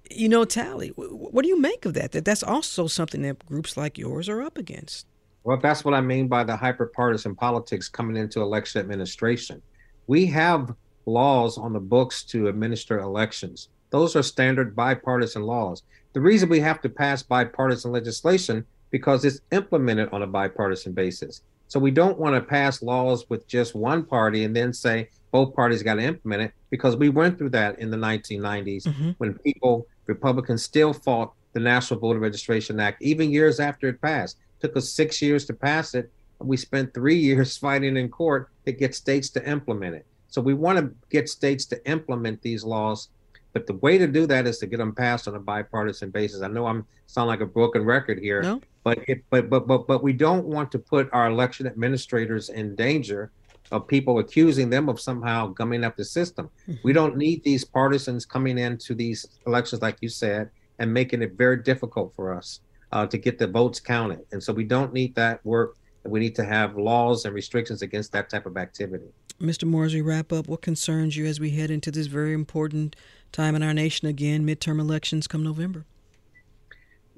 [0.10, 0.90] you know, tally.
[0.90, 2.12] What do you make of that?
[2.12, 5.06] That that's also something that groups like yours are up against.
[5.44, 9.62] Well, that's what I mean by the hyperpartisan politics coming into election administration.
[10.08, 10.74] We have
[11.06, 13.70] laws on the books to administer elections.
[13.90, 15.84] Those are standard bipartisan laws.
[16.14, 21.42] The reason we have to pass bipartisan legislation because it's implemented on a bipartisan basis.
[21.68, 25.54] So we don't want to pass laws with just one party and then say both
[25.54, 29.12] parties got to implement it because we went through that in the 1990s mm-hmm.
[29.20, 34.38] when people Republicans still fought the National Voter Registration Act, even years after it passed.
[34.58, 36.12] It took us six years to pass it.
[36.40, 40.06] We spent three years fighting in court to get states to implement it.
[40.28, 43.10] So we want to get states to implement these laws,
[43.54, 46.42] but the way to do that is to get them passed on a bipartisan basis.
[46.42, 48.62] I know I'm sound like a broken record here, no.
[48.84, 52.76] but it, but but but but we don't want to put our election administrators in
[52.76, 53.32] danger
[53.72, 56.50] of people accusing them of somehow gumming up the system.
[56.68, 56.82] Mm-hmm.
[56.84, 61.34] We don't need these partisans coming into these elections, like you said, and making it
[61.34, 64.22] very difficult for us uh, to get the votes counted.
[64.32, 65.76] And so we don't need that work.
[66.06, 69.08] We need to have laws and restrictions against that type of activity.
[69.40, 69.66] Mr.
[69.66, 72.96] Moore, as we wrap up, what concerns you as we head into this very important
[73.32, 75.86] time in our nation again, midterm elections come November?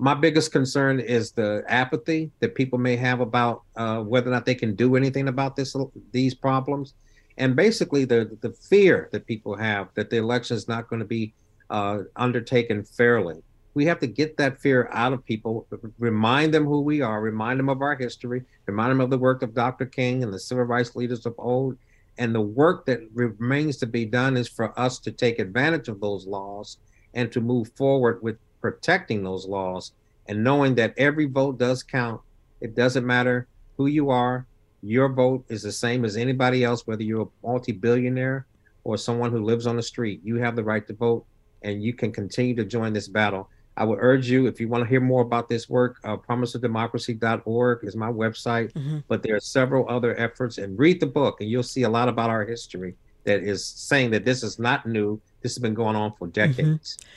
[0.01, 4.47] My biggest concern is the apathy that people may have about uh, whether or not
[4.47, 5.75] they can do anything about this
[6.11, 6.95] these problems,
[7.37, 11.05] and basically the the fear that people have that the election is not going to
[11.05, 11.35] be
[11.69, 13.43] uh, undertaken fairly.
[13.75, 15.67] We have to get that fear out of people,
[15.99, 19.43] remind them who we are, remind them of our history, remind them of the work
[19.43, 19.85] of Dr.
[19.85, 21.77] King and the civil rights leaders of old.
[22.17, 26.01] And the work that remains to be done is for us to take advantage of
[26.01, 26.79] those laws
[27.13, 29.91] and to move forward with protecting those laws
[30.27, 32.21] and knowing that every vote does count.
[32.61, 33.47] It doesn't matter
[33.77, 34.45] who you are,
[34.83, 38.47] your vote is the same as anybody else, whether you're a multi billionaire
[38.83, 40.21] or someone who lives on the street.
[40.23, 41.25] You have the right to vote
[41.61, 43.49] and you can continue to join this battle.
[43.77, 47.79] I would urge you, if you want to hear more about this work, uh, promiseofdemocracy.org
[47.83, 48.73] is my website.
[48.73, 48.99] Mm-hmm.
[49.07, 52.09] But there are several other efforts, and read the book, and you'll see a lot
[52.09, 55.21] about our history that is saying that this is not new.
[55.41, 56.97] This has been going on for decades.
[56.97, 57.07] Mm-hmm.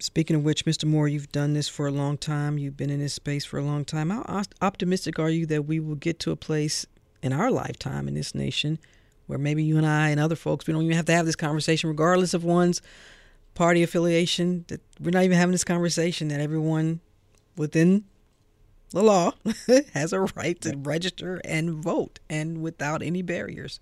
[0.00, 0.84] Speaking of which, Mr.
[0.84, 2.56] Moore, you've done this for a long time.
[2.56, 4.10] You've been in this space for a long time.
[4.10, 6.86] How optimistic are you that we will get to a place
[7.20, 8.78] in our lifetime in this nation
[9.26, 11.34] where maybe you and I and other folks, we don't even have to have this
[11.34, 12.80] conversation, regardless of one's
[13.54, 17.00] party affiliation, that we're not even having this conversation, that everyone
[17.56, 18.04] within
[18.90, 19.32] the law
[19.94, 23.80] has a right to register and vote and without any barriers.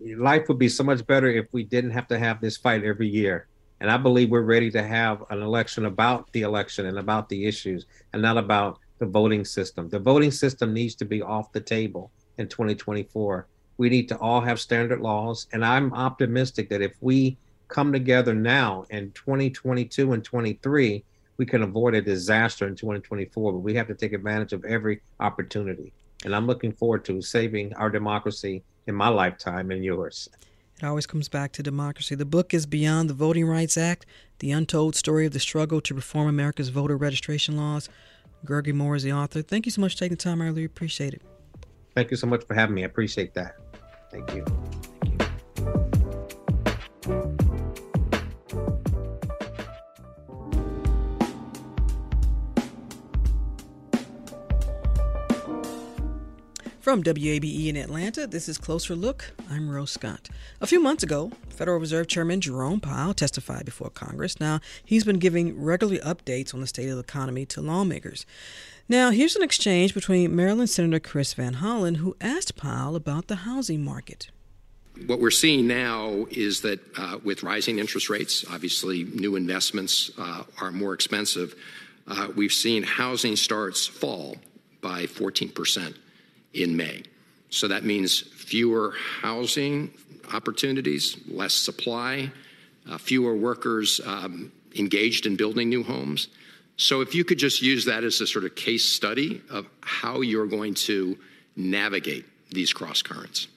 [0.00, 3.08] Life would be so much better if we didn't have to have this fight every
[3.08, 3.48] year
[3.80, 7.46] and I believe we're ready to have an election about the election and about the
[7.46, 9.88] issues and not about the voting system.
[9.88, 13.46] The voting system needs to be off the table in 2024.
[13.78, 15.46] We need to all have standard laws.
[15.52, 17.38] And I'm optimistic that if we
[17.68, 21.02] come together now in 2022 and 23,
[21.38, 23.52] we can avoid a disaster in 2024.
[23.52, 25.94] But we have to take advantage of every opportunity.
[26.26, 30.28] And I'm looking forward to saving our democracy in my lifetime and yours.
[30.82, 32.14] It always comes back to democracy.
[32.14, 34.06] The book is Beyond the Voting Rights Act
[34.38, 37.90] The Untold Story of the Struggle to Reform America's Voter Registration Laws.
[38.46, 39.42] Gregory Moore is the author.
[39.42, 40.40] Thank you so much for taking the time.
[40.40, 41.20] I really appreciate it.
[41.94, 42.82] Thank you so much for having me.
[42.82, 43.56] I appreciate that.
[44.10, 44.44] Thank you.
[56.80, 59.32] From WABE in Atlanta, this is Closer Look.
[59.50, 60.30] I'm Rose Scott.
[60.62, 64.40] A few months ago, Federal Reserve Chairman Jerome Powell testified before Congress.
[64.40, 68.24] Now, he's been giving regular updates on the state of the economy to lawmakers.
[68.88, 73.36] Now, here's an exchange between Maryland Senator Chris Van Hollen, who asked Powell about the
[73.36, 74.30] housing market.
[75.06, 80.44] What we're seeing now is that uh, with rising interest rates, obviously new investments uh,
[80.58, 81.54] are more expensive.
[82.08, 84.36] Uh, we've seen housing starts fall
[84.80, 85.94] by 14 percent
[86.54, 87.02] in May.
[87.50, 89.92] So that means fewer housing
[90.32, 92.30] opportunities, less supply,
[92.88, 96.28] uh, fewer workers um, engaged in building new homes.
[96.76, 100.22] So, if you could just use that as a sort of case study of how
[100.22, 101.18] you're going to
[101.54, 103.48] navigate these cross currents.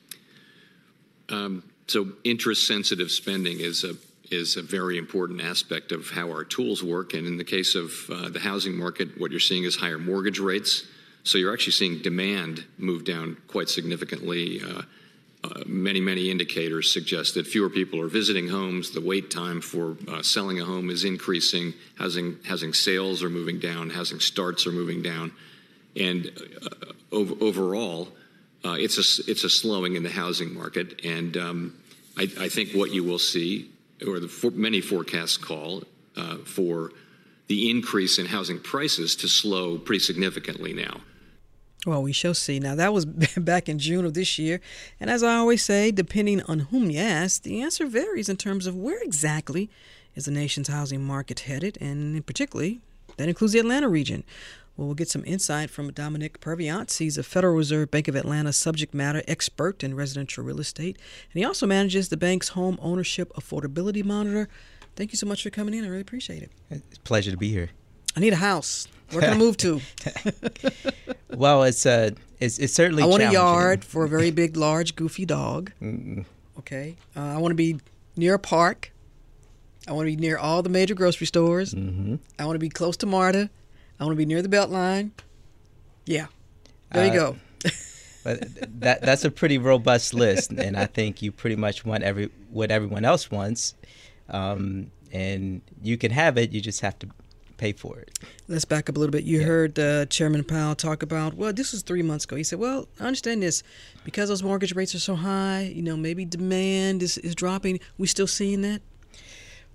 [1.30, 3.96] Um, so, interest sensitive spending is a
[4.30, 7.14] is a very important aspect of how our tools work.
[7.14, 10.40] And in the case of uh, the housing market, what you're seeing is higher mortgage
[10.40, 10.84] rates.
[11.24, 14.62] So you're actually seeing demand move down quite significantly.
[14.62, 14.82] Uh,
[15.44, 18.92] uh, many, many indicators suggest that fewer people are visiting homes.
[18.92, 21.74] The wait time for uh, selling a home is increasing.
[21.98, 23.90] Housing, housing sales are moving down.
[23.90, 25.34] Housing starts are moving down.
[25.98, 26.32] And
[26.62, 28.10] uh, ov- overall,
[28.64, 31.02] uh, it's, a, it's a slowing in the housing market.
[31.04, 31.78] And um,
[32.18, 33.70] I, I think what you will see
[34.08, 35.84] or the for, many forecasts call
[36.16, 36.92] uh, for
[37.48, 41.02] the increase in housing prices to slow pretty significantly now.
[41.86, 42.60] Well, we shall see.
[42.60, 43.06] Now, that was
[43.38, 44.62] back in June of this year.
[45.00, 48.68] And as I always say, depending on whom you ask, the answer varies in terms
[48.68, 49.70] of where exactly
[50.16, 52.82] is the nation's housing market headed, and particularly
[53.18, 54.24] that includes the Atlanta region.
[54.76, 56.98] Well, we'll get some insight from Dominic Purviance.
[56.98, 60.98] He's a Federal Reserve Bank of Atlanta subject matter expert in residential real estate,
[61.32, 64.50] and he also manages the bank's home ownership affordability monitor.
[64.96, 65.86] Thank you so much for coming in.
[65.86, 66.52] I really appreciate it.
[66.70, 67.70] It's a pleasure to be here.
[68.16, 68.88] I need a house.
[69.12, 69.80] Where can I move to?
[71.30, 73.04] well, it's uh, it's, it's certainly.
[73.04, 75.72] I want a yard for a very big, large, goofy dog.
[75.82, 76.26] Mm-mm.
[76.60, 77.80] Okay, uh, I want to be
[78.16, 78.92] near a park.
[79.88, 81.74] I want to be near all the major grocery stores.
[81.74, 82.16] Mm-hmm.
[82.40, 83.50] I want to be close to MARTA.
[84.00, 85.12] I want to be near the Beltline.
[86.06, 86.28] Yeah,
[86.92, 87.36] there uh, you go.
[88.24, 92.30] but that that's a pretty robust list, and I think you pretty much want every
[92.50, 93.76] what everyone else wants,
[94.30, 96.52] um, and you can have it.
[96.52, 97.08] You just have to
[97.64, 98.20] pay for it.
[98.50, 99.24] Let's back up a little bit.
[99.24, 99.46] You yeah.
[99.46, 102.36] heard uh, Chairman Powell talk about, well, this was three months ago.
[102.36, 103.64] He said, well, I understand this.
[104.04, 107.80] Because those mortgage rates are so high, you know, maybe demand is, is dropping.
[107.98, 108.82] We still seeing that?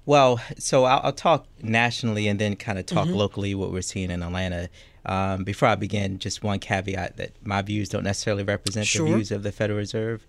[0.05, 3.16] Well, so I'll, I'll talk nationally and then kind of talk mm-hmm.
[3.16, 4.68] locally what we're seeing in Atlanta.
[5.07, 9.07] Um, before I begin, just one caveat that my views don't necessarily represent sure.
[9.07, 10.27] the views of the Federal Reserve.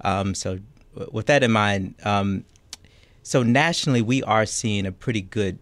[0.00, 0.60] Um, so,
[1.10, 2.44] with that in mind, um,
[3.22, 5.58] so nationally, we are seeing a pretty good,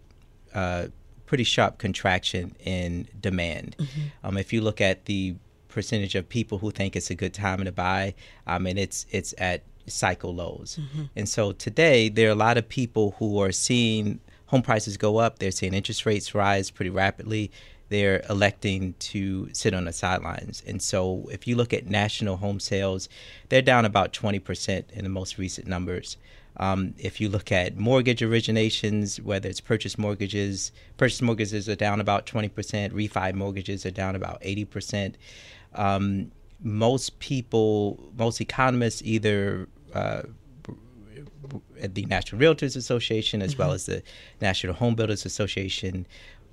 [0.53, 0.87] uh,
[1.31, 3.73] pretty sharp contraction in demand.
[3.79, 4.01] Mm-hmm.
[4.21, 5.33] Um, if you look at the
[5.69, 8.15] percentage of people who think it's a good time to buy,
[8.45, 10.77] I mean, it's it's at cycle lows.
[10.81, 11.03] Mm-hmm.
[11.15, 15.19] And so today, there are a lot of people who are seeing home prices go
[15.19, 17.49] up, they're seeing interest rates rise pretty rapidly.
[17.87, 20.61] They're electing to sit on the sidelines.
[20.67, 23.07] And so, if you look at national home sales,
[23.47, 26.17] they're down about 20% in the most recent numbers.
[26.61, 31.99] Um, if you look at mortgage originations, whether it's purchase mortgages, purchase mortgages are down
[31.99, 32.51] about 20%,
[32.91, 35.15] refi mortgages are down about 80%.
[35.73, 40.21] Um, most people, most economists, either uh,
[41.81, 43.63] at the National Realtors Association as mm-hmm.
[43.63, 44.03] well as the
[44.39, 46.05] National Home Builders Association,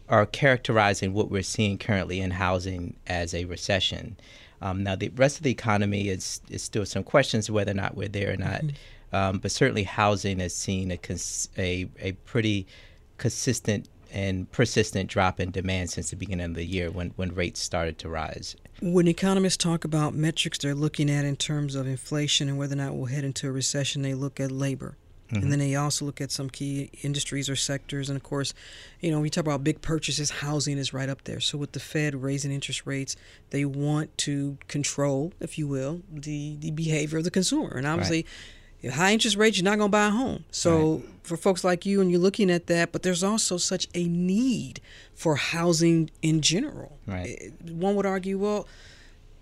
[0.09, 4.17] are characterizing what we're seeing currently in housing as a recession.
[4.63, 7.95] Um, now, the rest of the economy is, is still some questions whether or not
[7.95, 8.63] we're there or not.
[8.63, 8.77] Mm-hmm.
[9.13, 12.67] Um, but certainly, housing has seen a, cons- a, a pretty
[13.17, 17.61] consistent and persistent drop in demand since the beginning of the year when, when rates
[17.61, 18.57] started to rise.
[18.81, 22.79] When economists talk about metrics they're looking at in terms of inflation and whether or
[22.79, 24.97] not we'll head into a recession, they look at labor.
[25.31, 25.43] Mm-hmm.
[25.43, 28.09] And then they also look at some key industries or sectors.
[28.09, 28.55] And of course,
[29.01, 31.41] you know, we talk about big purchases, housing is right up there.
[31.41, 33.15] So with the Fed raising interest rates,
[33.51, 37.77] they want to control, if you will, the, the behavior of the consumer.
[37.77, 38.27] And obviously, right
[38.87, 40.45] high interest rates, you're not going to buy a home.
[40.51, 41.05] So right.
[41.23, 44.81] for folks like you, and you're looking at that, but there's also such a need
[45.15, 46.99] for housing in general.
[47.07, 47.37] Right.
[47.41, 48.69] Eh, one would argue, well,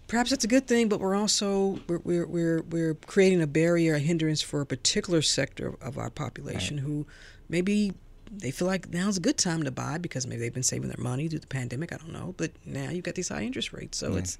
[0.06, 3.94] perhaps that's a good thing, but we're also we're we're we're, we're creating a barrier,
[3.94, 6.84] a hindrance for a particular sector of our population right.
[6.84, 7.06] who
[7.48, 7.92] maybe
[8.30, 11.02] they feel like now's a good time to buy because maybe they've been saving their
[11.02, 11.92] money through the pandemic.
[11.92, 14.18] I don't know, but now you've got these high interest rates, so yeah.
[14.18, 14.38] it's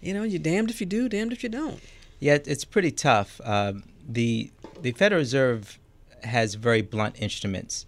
[0.00, 1.80] you know you're damned if you do, damned if you don't.
[2.20, 3.40] Yeah, it's pretty tough.
[3.42, 5.78] Um, the the Federal Reserve
[6.22, 7.86] has very blunt instruments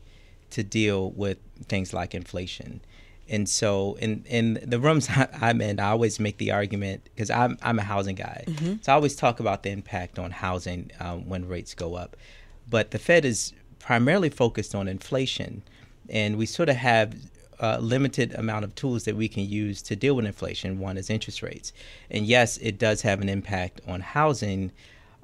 [0.51, 2.81] to deal with things like inflation.
[3.29, 5.09] And so, in, in the rooms
[5.41, 8.45] I'm in, I always make the argument because I'm, I'm a housing guy.
[8.47, 8.75] Mm-hmm.
[8.83, 12.17] So I always talk about the impact on housing um, when rates go up.
[12.69, 15.63] But the Fed is primarily focused on inflation.
[16.09, 17.15] And we sort of have
[17.61, 20.79] a limited amount of tools that we can use to deal with inflation.
[20.79, 21.73] One is interest rates.
[22.11, 24.71] And yes, it does have an impact on housing,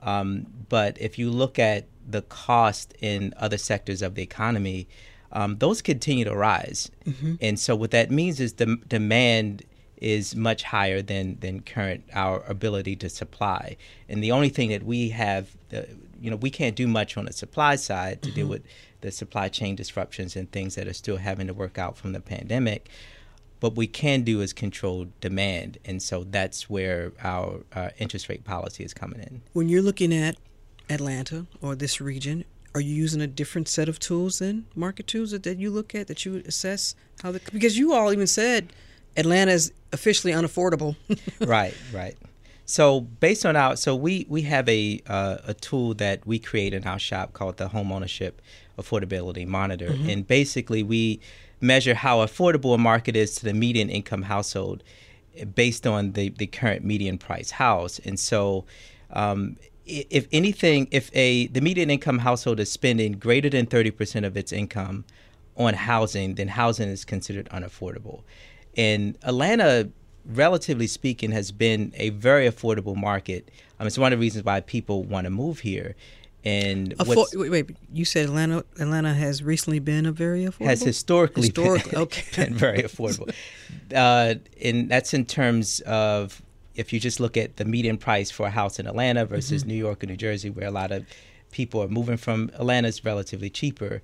[0.02, 4.88] um, but if you look at the cost in other sectors of the economy,
[5.32, 6.90] um, those continue to rise.
[7.06, 7.34] Mm-hmm.
[7.40, 9.64] And so what that means is the demand
[9.96, 13.76] is much higher than than current our ability to supply.
[14.08, 15.82] And the only thing that we have, uh,
[16.20, 18.36] you know, we can't do much on the supply side to mm-hmm.
[18.36, 18.62] deal with
[19.02, 22.20] the supply chain disruptions and things that are still having to work out from the
[22.20, 22.88] pandemic.
[23.60, 28.44] What we can do is control demand, and so that's where our uh, interest rate
[28.44, 29.42] policy is coming in.
[29.52, 30.36] When you're looking at
[30.88, 32.44] Atlanta or this region,
[32.74, 35.94] are you using a different set of tools than market tools that, that you look
[35.94, 38.72] at that you assess how the because you all even said
[39.16, 40.96] Atlanta is officially unaffordable.
[41.40, 42.16] right, right.
[42.64, 46.72] So based on our, so we we have a uh, a tool that we create
[46.72, 48.40] in our shop called the Home Ownership
[48.78, 50.08] Affordability Monitor, mm-hmm.
[50.08, 51.20] and basically we
[51.60, 54.82] measure how affordable a market is to the median income household
[55.54, 58.64] based on the the current median price house, and so.
[59.12, 59.56] Um,
[59.86, 64.36] if anything, if a the median income household is spending greater than thirty percent of
[64.36, 65.04] its income
[65.56, 68.22] on housing, then housing is considered unaffordable.
[68.76, 69.90] And Atlanta,
[70.24, 73.50] relatively speaking, has been a very affordable market.
[73.80, 75.96] Um, it's one of the reasons why people want to move here.
[76.44, 80.66] And Affor- wait, wait, you said Atlanta Atlanta has recently been a very affordable.
[80.66, 82.44] Has historically, historically been, okay.
[82.44, 83.34] been very affordable,
[83.94, 86.40] uh, and that's in terms of
[86.74, 89.70] if you just look at the median price for a house in Atlanta versus mm-hmm.
[89.70, 91.04] New York or New Jersey, where a lot of
[91.50, 94.02] people are moving from, Atlanta is relatively cheaper.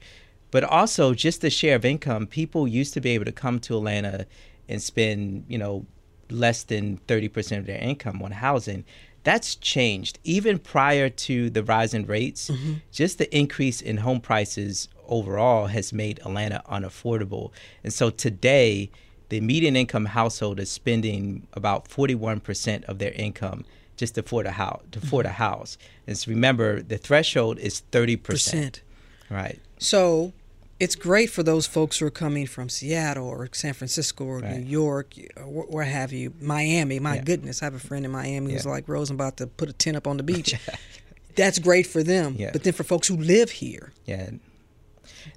[0.50, 3.76] But also, just the share of income, people used to be able to come to
[3.76, 4.26] Atlanta
[4.68, 5.86] and spend, you know,
[6.30, 8.84] less than 30% of their income on housing.
[9.26, 10.20] That's changed.
[10.22, 12.74] Even prior to the rise in rates, mm-hmm.
[12.92, 17.50] just the increase in home prices overall has made Atlanta unaffordable.
[17.82, 18.88] And so today,
[19.28, 23.64] the median income household is spending about 41% of their income
[23.96, 24.82] just to afford a house.
[24.92, 25.42] To afford mm-hmm.
[25.42, 25.76] a house.
[26.06, 28.22] And so remember, the threshold is 30%.
[28.22, 28.82] Percent.
[29.28, 29.58] Right.
[29.78, 30.34] So
[30.78, 34.56] it's great for those folks who are coming from Seattle or San Francisco or right.
[34.56, 36.98] New York uh, or where have you, Miami.
[36.98, 37.22] My yeah.
[37.22, 38.72] goodness, I have a friend in Miami who's yeah.
[38.72, 40.54] like, Rose, I'm about to put a tent up on the beach.
[41.36, 42.36] that's great for them.
[42.38, 42.50] Yeah.
[42.52, 43.92] But then for folks who live here.
[44.04, 44.30] Yeah.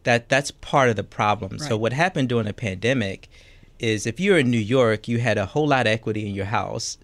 [0.04, 1.54] That that's part of the problem.
[1.54, 1.62] Right.
[1.62, 3.30] So what happened during the pandemic
[3.80, 6.46] is if you're in New York, you had a whole lot of equity in your
[6.46, 6.98] house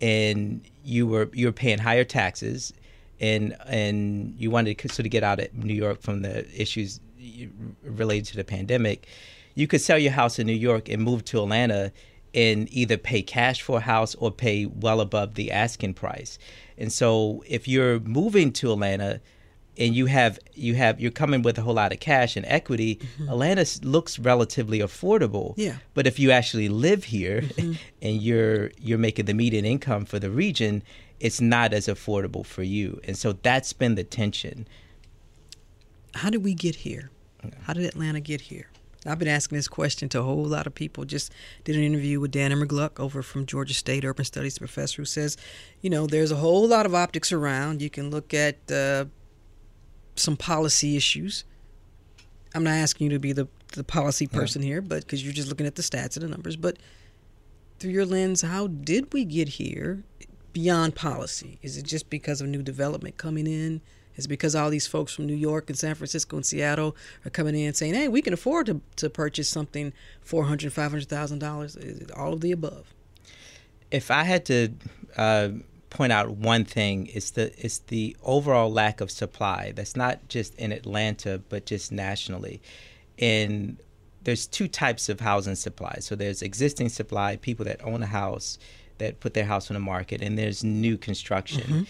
[0.00, 2.72] and you were you were paying higher taxes
[3.20, 7.00] and and you wanted to sort of get out of New York from the issues
[7.82, 9.06] related to the pandemic,
[9.54, 11.92] you could sell your house in New York and move to Atlanta
[12.34, 16.38] and either pay cash for a house or pay well above the asking price.
[16.78, 19.20] And so if you're moving to Atlanta
[19.78, 22.96] and you have you have you're coming with a whole lot of cash and equity,
[22.96, 23.28] mm-hmm.
[23.28, 25.54] Atlanta looks relatively affordable.
[25.56, 25.76] Yeah.
[25.94, 27.72] But if you actually live here mm-hmm.
[28.02, 30.82] and you're you're making the median income for the region,
[31.20, 33.00] it's not as affordable for you.
[33.04, 34.66] And so that's been the tension
[36.14, 37.10] how did we get here?
[37.62, 38.68] How did Atlanta get here?
[39.04, 41.04] I've been asking this question to a whole lot of people.
[41.04, 41.32] Just
[41.64, 45.36] did an interview with Dan Immergluck over from Georgia State, urban studies professor, who says,
[45.80, 47.82] you know, there's a whole lot of optics around.
[47.82, 49.06] You can look at uh,
[50.14, 51.44] some policy issues.
[52.54, 54.68] I'm not asking you to be the, the policy person yeah.
[54.68, 56.54] here, but because you're just looking at the stats and the numbers.
[56.54, 56.78] But
[57.80, 60.04] through your lens, how did we get here
[60.52, 61.58] beyond policy?
[61.62, 63.80] Is it just because of new development coming in?
[64.16, 66.94] Is because all these folks from New York and San Francisco and Seattle
[67.24, 70.90] are coming in saying, "Hey, we can afford to, to purchase something four hundred, five
[70.90, 71.78] hundred thousand dollars."
[72.14, 72.92] All of the above.
[73.90, 74.70] If I had to
[75.16, 75.48] uh,
[75.88, 79.72] point out one thing, it's the it's the overall lack of supply.
[79.74, 82.60] That's not just in Atlanta, but just nationally.
[83.18, 83.78] And
[84.24, 85.96] there's two types of housing supply.
[86.00, 88.58] So there's existing supply, people that own a house
[88.98, 91.62] that put their house on the market, and there's new construction.
[91.62, 91.82] Mm-hmm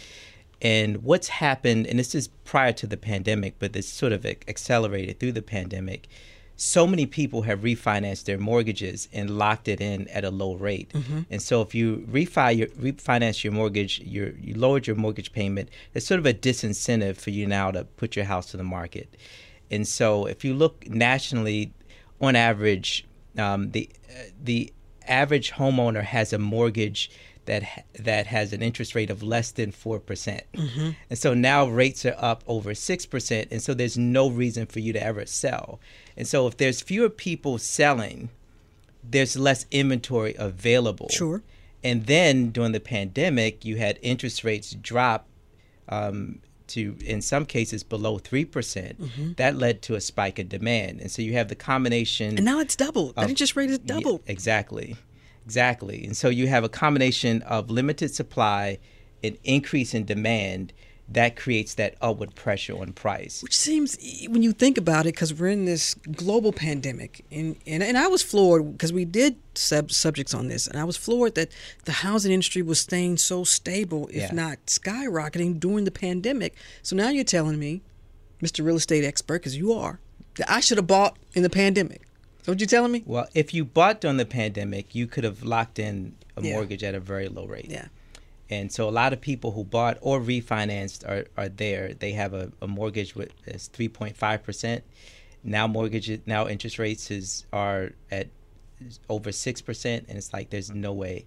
[0.62, 5.18] and what's happened, and this is prior to the pandemic, but this sort of accelerated
[5.18, 6.08] through the pandemic.
[6.54, 10.92] So many people have refinanced their mortgages and locked it in at a low rate.
[10.92, 11.22] Mm-hmm.
[11.28, 15.70] And so, if you refi your, refinance your mortgage, you you lowered your mortgage payment.
[15.94, 19.16] It's sort of a disincentive for you now to put your house to the market.
[19.72, 21.72] And so, if you look nationally,
[22.20, 23.04] on average,
[23.36, 23.90] um, the
[24.40, 24.72] the
[25.08, 27.10] average homeowner has a mortgage
[27.46, 30.04] that that has an interest rate of less than 4%.
[30.06, 33.48] percent mm hmm And so now rates are up over 6%.
[33.50, 35.80] And so there's no reason for you to ever sell.
[36.16, 38.30] And so if there's fewer people selling,
[39.02, 41.08] there's less inventory available.
[41.08, 41.42] Sure.
[41.82, 45.26] And then during the pandemic, you had interest rates drop
[45.88, 46.38] um,
[46.68, 48.50] to, in some cases, below 3%.
[48.50, 49.32] percent mm-hmm.
[49.32, 51.00] That led to a spike in demand.
[51.00, 52.36] And so you have the combination.
[52.36, 53.16] And now it's doubled.
[53.16, 54.22] That interest rate is doubled.
[54.26, 54.96] Yeah, exactly.
[55.44, 56.04] Exactly.
[56.04, 58.78] And so you have a combination of limited supply,
[59.22, 60.72] an increase in demand
[61.08, 63.42] that creates that upward pressure on price.
[63.42, 67.82] Which seems, when you think about it, because we're in this global pandemic, and and,
[67.82, 71.34] and I was floored because we did sub- subjects on this, and I was floored
[71.34, 71.50] that
[71.84, 74.30] the housing industry was staying so stable, if yeah.
[74.32, 76.54] not skyrocketing, during the pandemic.
[76.82, 77.82] So now you're telling me,
[78.42, 78.64] Mr.
[78.64, 80.00] Real Estate Expert, because you are,
[80.36, 82.02] that I should have bought in the pandemic.
[82.42, 83.04] So what you telling me?
[83.06, 86.54] Well, if you bought during the pandemic, you could have locked in a yeah.
[86.54, 87.70] mortgage at a very low rate.
[87.70, 87.86] Yeah.
[88.50, 91.94] And so a lot of people who bought or refinanced are, are there.
[91.94, 94.82] They have a, a mortgage with is 3.5%.
[95.44, 98.28] Now mortgage now interest rates is are at
[99.08, 101.26] over 6% and it's like there's no way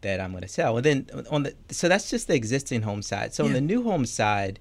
[0.00, 0.76] that I'm going to sell.
[0.76, 3.32] And then on the so that's just the existing home side.
[3.32, 3.48] So yeah.
[3.48, 4.58] on the new home side,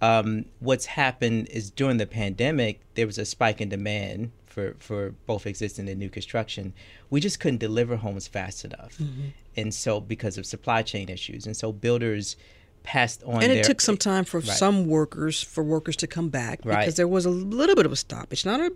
[0.00, 5.14] um, what's happened is during the pandemic there was a spike in demand for, for
[5.26, 6.74] both existing and new construction,
[7.10, 8.98] we just couldn't deliver homes fast enough.
[8.98, 9.28] Mm-hmm.
[9.56, 11.46] And so, because of supply chain issues.
[11.46, 12.36] And so, builders
[12.82, 13.42] passed on.
[13.42, 14.48] And it their, took some time for right.
[14.48, 16.80] some workers, for workers to come back right.
[16.80, 18.72] because there was a little bit of a stoppage, not a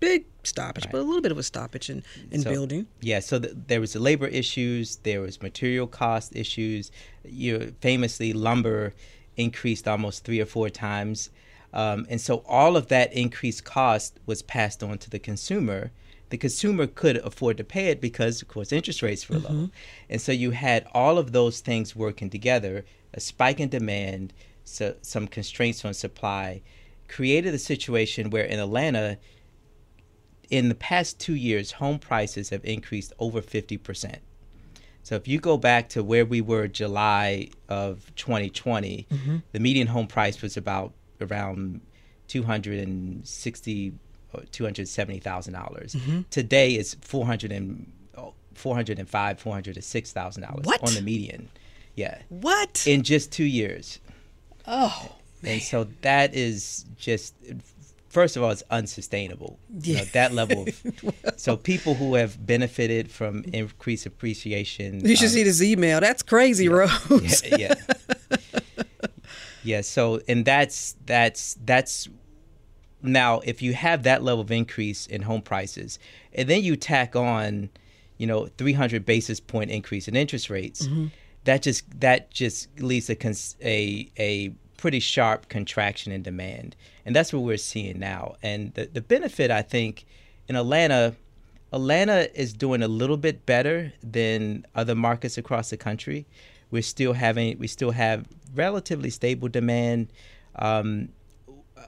[0.00, 0.92] big stoppage, right.
[0.92, 2.86] but a little bit of a stoppage in, in so, building.
[3.00, 6.90] Yeah, so the, there was the labor issues, there was material cost issues.
[7.24, 8.94] You know, famously, lumber
[9.36, 11.30] increased almost three or four times
[11.74, 15.90] um, and so all of that increased cost was passed on to the consumer.
[16.30, 19.54] The consumer could afford to pay it because, of course, interest rates were mm-hmm.
[19.54, 19.70] low.
[20.08, 24.32] And so you had all of those things working together a spike in demand,
[24.64, 26.62] so some constraints on supply,
[27.08, 29.18] created a situation where in Atlanta,
[30.50, 34.16] in the past two years, home prices have increased over 50%.
[35.02, 39.36] So if you go back to where we were July of 2020, mm-hmm.
[39.52, 40.94] the median home price was about
[41.24, 41.80] around
[42.28, 43.92] 260
[44.32, 45.94] or 270 thousand dollars.
[45.94, 46.22] Mm-hmm.
[46.30, 47.92] Today it's 400 and
[48.54, 51.48] 405 406 thousand dollars on the median.
[51.94, 52.18] Yeah.
[52.28, 52.86] What?
[52.86, 54.00] In just two years.
[54.66, 55.12] Oh.
[55.42, 55.54] Man.
[55.54, 57.34] And so that is just
[58.08, 59.58] first of all, it's unsustainable.
[59.70, 59.80] Yeah.
[59.92, 65.06] You know, that level of so people who have benefited from increased appreciation.
[65.06, 66.00] You should um, see this email.
[66.00, 67.42] That's crazy, yeah, Rose.
[67.44, 67.74] Yeah, yeah.
[69.64, 69.80] Yeah.
[69.80, 72.08] So, and that's that's that's
[73.02, 75.98] now if you have that level of increase in home prices,
[76.34, 77.70] and then you tack on,
[78.18, 81.06] you know, 300 basis point increase in interest rates, mm-hmm.
[81.44, 87.16] that just that just leads to cons- a a pretty sharp contraction in demand, and
[87.16, 88.34] that's what we're seeing now.
[88.42, 90.06] And the the benefit I think
[90.48, 91.16] in Atlanta.
[91.72, 96.24] Atlanta is doing a little bit better than other markets across the country.
[96.74, 100.12] We're still having we still have relatively stable demand.
[100.56, 101.10] Um,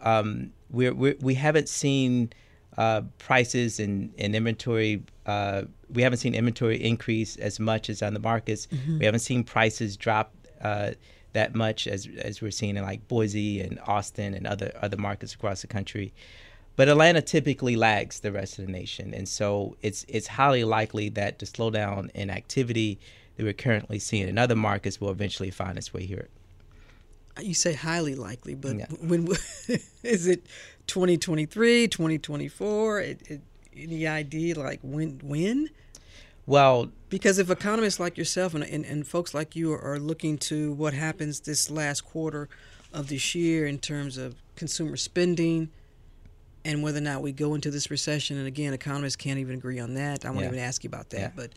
[0.01, 2.33] um, we're, we're, we have not seen
[2.79, 5.03] uh, prices and, and inventory.
[5.27, 5.63] Uh,
[5.93, 8.69] we haven't seen inventory increase as much as on the markets.
[8.69, 8.99] Mm-hmm.
[9.01, 10.33] We haven't seen prices drop
[10.63, 10.93] uh,
[11.33, 15.35] that much as as we're seeing in like Boise and Austin and other other markets
[15.35, 16.15] across the country.
[16.77, 21.09] But Atlanta typically lags the rest of the nation, and so it's it's highly likely
[21.09, 23.01] that the slowdown in activity
[23.37, 26.29] that we're currently seeing in other markets will eventually find its way here
[27.43, 28.87] you say highly likely, but yeah.
[29.01, 29.27] when
[30.03, 30.47] is it
[30.87, 33.01] 2023, 2024?
[33.01, 33.41] It, it,
[33.77, 35.71] any idea like when when?
[36.47, 40.39] Well, because if economists like yourself and, and, and folks like you are, are looking
[40.39, 42.49] to what happens this last quarter
[42.93, 45.71] of this year in terms of consumer spending
[46.65, 49.79] and whether or not we go into this recession, and again, economists can't even agree
[49.79, 50.25] on that.
[50.25, 50.49] I won't yeah.
[50.49, 51.21] even ask you about that.
[51.21, 51.31] Yeah.
[51.35, 51.51] But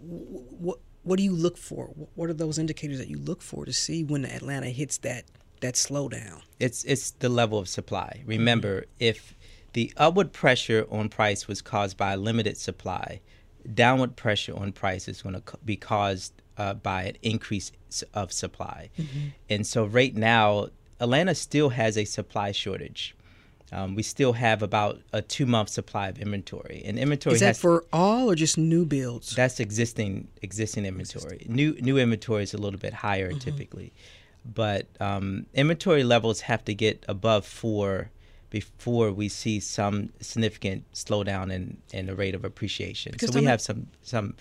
[0.00, 1.86] what what do you look for?
[2.14, 5.24] What are those indicators that you look for to see when Atlanta hits that
[5.60, 6.42] that slowdown?
[6.58, 8.22] It's it's the level of supply.
[8.26, 8.90] Remember, mm-hmm.
[9.00, 9.34] if
[9.72, 13.20] the upward pressure on price was caused by limited supply,
[13.74, 17.72] downward pressure on price is going to be caused uh, by an increase
[18.14, 18.90] of supply.
[18.98, 19.28] Mm-hmm.
[19.48, 20.68] And so right now,
[21.00, 23.16] Atlanta still has a supply shortage.
[23.72, 27.56] Um, we still have about a two month supply of inventory, and inventory is that
[27.56, 29.34] for all or just new builds?
[29.34, 31.36] That's existing existing inventory.
[31.36, 31.54] Existing.
[31.54, 33.38] New new inventory is a little bit higher mm-hmm.
[33.38, 33.92] typically,
[34.44, 38.10] but um, inventory levels have to get above four
[38.50, 43.10] before we see some significant slowdown in, in the rate of appreciation.
[43.12, 44.34] Because so we have some some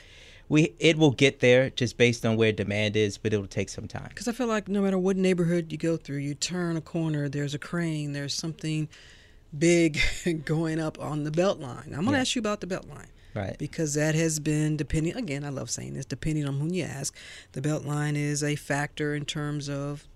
[0.50, 3.88] we it will get there just based on where demand is, but it'll take some
[3.88, 4.10] time.
[4.10, 7.30] Because I feel like no matter what neighborhood you go through, you turn a corner,
[7.30, 8.90] there's a crane, there's something
[9.58, 10.00] big
[10.46, 11.88] going up on the Beltline.
[11.88, 12.20] I'm going to yeah.
[12.20, 13.08] ask you about the Beltline.
[13.34, 13.58] Right.
[13.58, 17.16] Because that has been depending again, I love saying this, depending on whom you ask,
[17.54, 20.08] the Beltline is a factor in terms of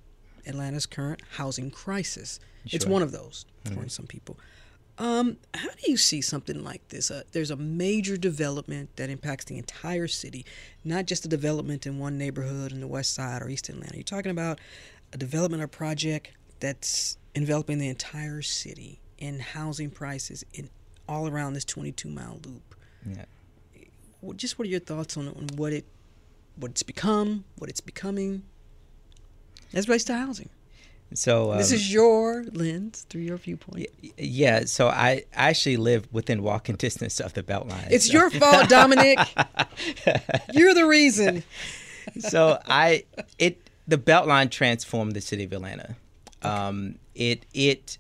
[0.46, 2.40] Atlanta's current housing crisis.
[2.66, 2.76] Sure.
[2.76, 3.82] It's one of those mm-hmm.
[3.82, 4.38] for some people.
[4.98, 7.12] Um, how do you see something like this?
[7.12, 10.46] Uh, there's a major development that impacts the entire city,
[10.86, 13.96] not just a development in one neighborhood in the west side or east Atlanta.
[13.96, 14.60] You're talking about
[15.12, 16.32] a development or project
[16.62, 20.70] that's enveloping the entire city in housing prices in
[21.08, 22.76] all around this 22 mile loop.
[23.06, 23.26] Yeah.
[24.36, 25.86] Just what are your thoughts on, on what it
[26.56, 28.44] what it's become, what it's becoming
[29.74, 30.50] as relates to housing?
[31.14, 33.88] So um, this is your lens through your viewpoint.
[34.18, 34.66] Yeah.
[34.66, 37.92] So I actually live within walking distance of the Beltline.
[37.92, 38.14] It's so.
[38.14, 39.20] your fault, Dominic.
[40.54, 41.44] You're the reason.
[42.20, 43.04] So I
[43.40, 45.96] it the Beltline transformed the city of Atlanta.
[46.44, 46.54] Okay.
[46.54, 47.98] Um, it it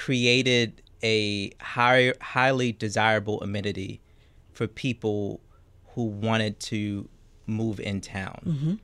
[0.00, 4.00] created a high, highly desirable amenity
[4.50, 5.40] for people
[5.94, 7.06] who wanted to
[7.46, 8.40] move in town.
[8.46, 8.74] Mm-hmm.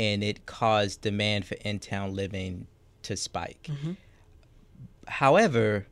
[0.00, 2.66] And it caused demand for in town living
[3.02, 3.68] to spike.
[3.70, 3.92] Mm-hmm.
[5.06, 5.86] However,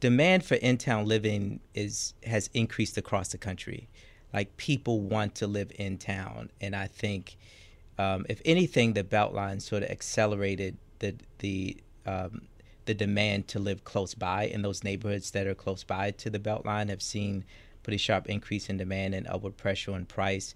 [0.00, 3.90] demand for in town living is has increased across the country.
[4.32, 6.48] Like people want to live in town.
[6.58, 7.36] And I think
[7.98, 11.76] um, if anything, the Beltline sort of accelerated the the
[12.06, 12.48] um,
[12.86, 16.38] the demand to live close by in those neighborhoods that are close by to the
[16.38, 17.44] Beltline have seen
[17.82, 20.54] pretty sharp increase in demand and upward pressure on price.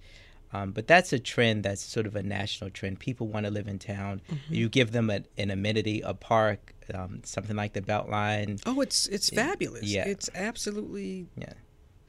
[0.52, 3.00] Um, but that's a trend that's sort of a national trend.
[3.00, 4.22] People want to live in town.
[4.30, 4.54] Mm-hmm.
[4.54, 8.60] You give them a, an amenity, a park, um, something like the Beltline.
[8.64, 9.84] Oh, it's it's fabulous.
[9.84, 11.52] Yeah, it's absolutely yeah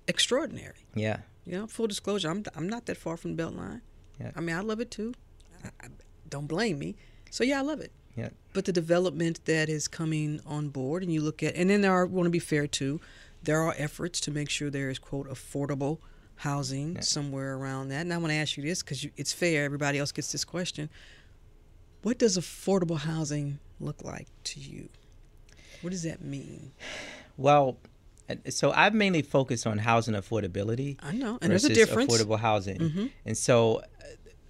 [0.07, 0.85] extraordinary.
[0.95, 3.81] Yeah, you know, full disclosure, I'm I'm not that far from the Beltline.
[4.21, 5.13] Yeah, I mean, I love it too.
[5.63, 5.87] I, I,
[6.29, 6.95] don't blame me.
[7.31, 7.91] So yeah, I love it.
[8.15, 8.29] Yeah.
[8.53, 11.93] But the development that is coming on board, and you look at, and then there
[11.93, 12.99] are want to be fair too.
[13.43, 15.99] There are efforts to make sure there is quote affordable
[16.37, 17.01] housing yeah.
[17.01, 18.01] somewhere around that.
[18.01, 19.65] And I want to ask you this because it's fair.
[19.65, 20.89] Everybody else gets this question.
[22.01, 24.89] What does affordable housing look like to you?
[25.81, 26.71] What does that mean?
[27.37, 27.77] Well,
[28.49, 30.97] so I've mainly focused on housing affordability.
[31.01, 32.13] I know, and there's a difference.
[32.13, 33.05] Affordable housing, mm-hmm.
[33.25, 33.81] and so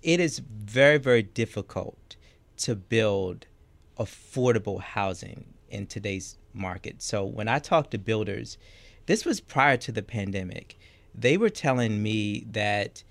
[0.02, 2.16] it is very, very difficult
[2.58, 3.46] to build
[4.00, 7.02] affordable housing in today's market.
[7.02, 8.58] So when I talk to builders,
[9.06, 10.78] this was prior to the pandemic
[11.20, 13.04] they were telling me that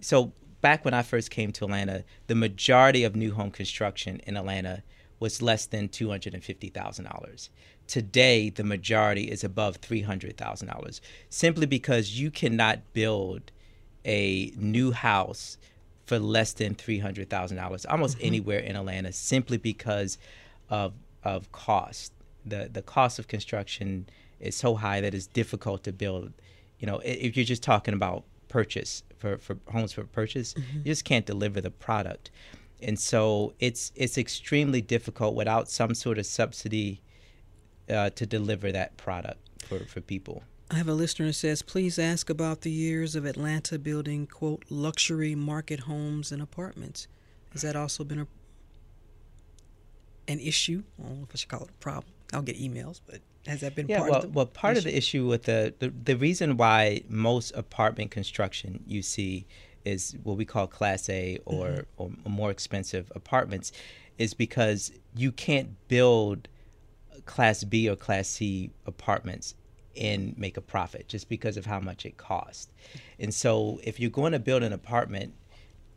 [0.00, 4.36] so back when I first came to Atlanta, the majority of new home construction in
[4.36, 4.82] Atlanta
[5.20, 7.50] was less than two hundred and fifty thousand dollars.
[7.86, 13.50] Today, the majority is above three hundred thousand dollars, simply because you cannot build
[14.04, 15.58] a new house
[16.08, 18.26] for less than three hundred thousand dollars almost mm-hmm.
[18.30, 20.18] anywhere in Atlanta, simply because
[20.68, 20.92] of
[21.22, 22.12] of cost.
[22.52, 24.08] the The cost of construction
[24.40, 26.32] is so high that it's difficult to build
[26.78, 30.78] you know, if you're just talking about purchase for, for homes for purchase, mm-hmm.
[30.78, 32.30] you just can't deliver the product.
[32.80, 37.02] And so it's it's extremely difficult without some sort of subsidy
[37.90, 40.44] uh, to deliver that product for, for people.
[40.70, 44.64] I have a listener who says, please ask about the years of Atlanta building, quote,
[44.68, 47.08] luxury market homes and apartments.
[47.52, 48.26] Has that also been a
[50.30, 50.82] an issue?
[50.98, 52.12] I don't know if I should call it a problem.
[52.34, 54.78] I'll get emails, but has that been yeah, part well, of the well, part issue?
[54.78, 59.46] of the issue with the, the the reason why most apartment construction you see
[59.86, 62.14] is what we call Class A or, mm-hmm.
[62.26, 63.72] or more expensive apartments
[64.18, 66.48] is because you can't build
[67.24, 69.54] Class B or Class C apartments
[69.98, 72.68] and make a profit just because of how much it costs.
[73.18, 75.34] And so if you're going to build an apartment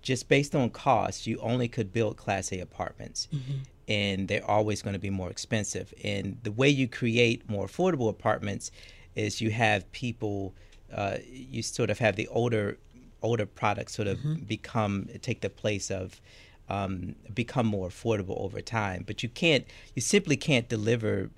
[0.01, 3.27] just based on cost, you only could build Class A apartments.
[3.33, 5.93] Mm-hmm and they're always going to be more expensive.
[6.01, 8.71] And the way you create more affordable apartments
[9.15, 10.53] is you have people,
[10.93, 12.77] uh, you sort of have the older
[13.23, 14.45] older products sort of mm-hmm.
[14.45, 16.21] become take the place of
[16.69, 19.03] um, become more affordable over time.
[19.05, 21.29] But you can't, you simply can't deliver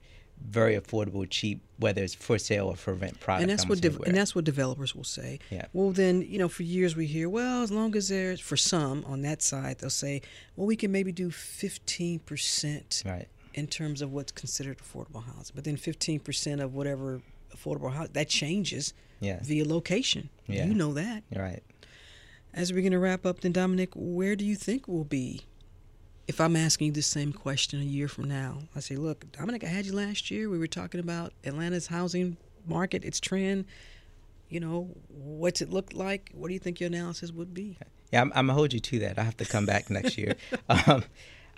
[0.42, 3.44] very affordable, cheap, whether it's for sale or for rent product.
[3.44, 5.40] And that's what de- and that's what developers will say.
[5.50, 5.66] Yeah.
[5.74, 9.04] Well, then you know, for years we hear, well, as long as there's for some
[9.06, 10.22] on that side, they'll say,
[10.56, 13.04] well, we can maybe do fifteen percent.
[13.06, 13.28] Right.
[13.54, 17.22] In terms of what's considered affordable housing, but then fifteen percent of whatever
[17.56, 18.94] affordable housing that changes.
[19.20, 19.40] Yeah.
[19.42, 20.30] Via location.
[20.48, 20.66] Yeah.
[20.66, 21.24] You know that.
[21.34, 21.64] Right.
[22.54, 25.42] As we're going to wrap up, then Dominic, where do you think we'll be
[26.28, 29.64] if I'm asking you the same question a year from now, I say, look, Dominic,
[29.64, 30.50] I had you last year.
[30.50, 33.66] We were talking about Atlanta's housing market, its trend.
[34.50, 36.32] You know, what's it look like?
[36.34, 37.78] What do you think your analysis would be?
[38.12, 39.18] Yeah, I'm, I'm gonna hold you to that.
[39.18, 40.36] I have to come back next year.
[40.70, 41.04] Um,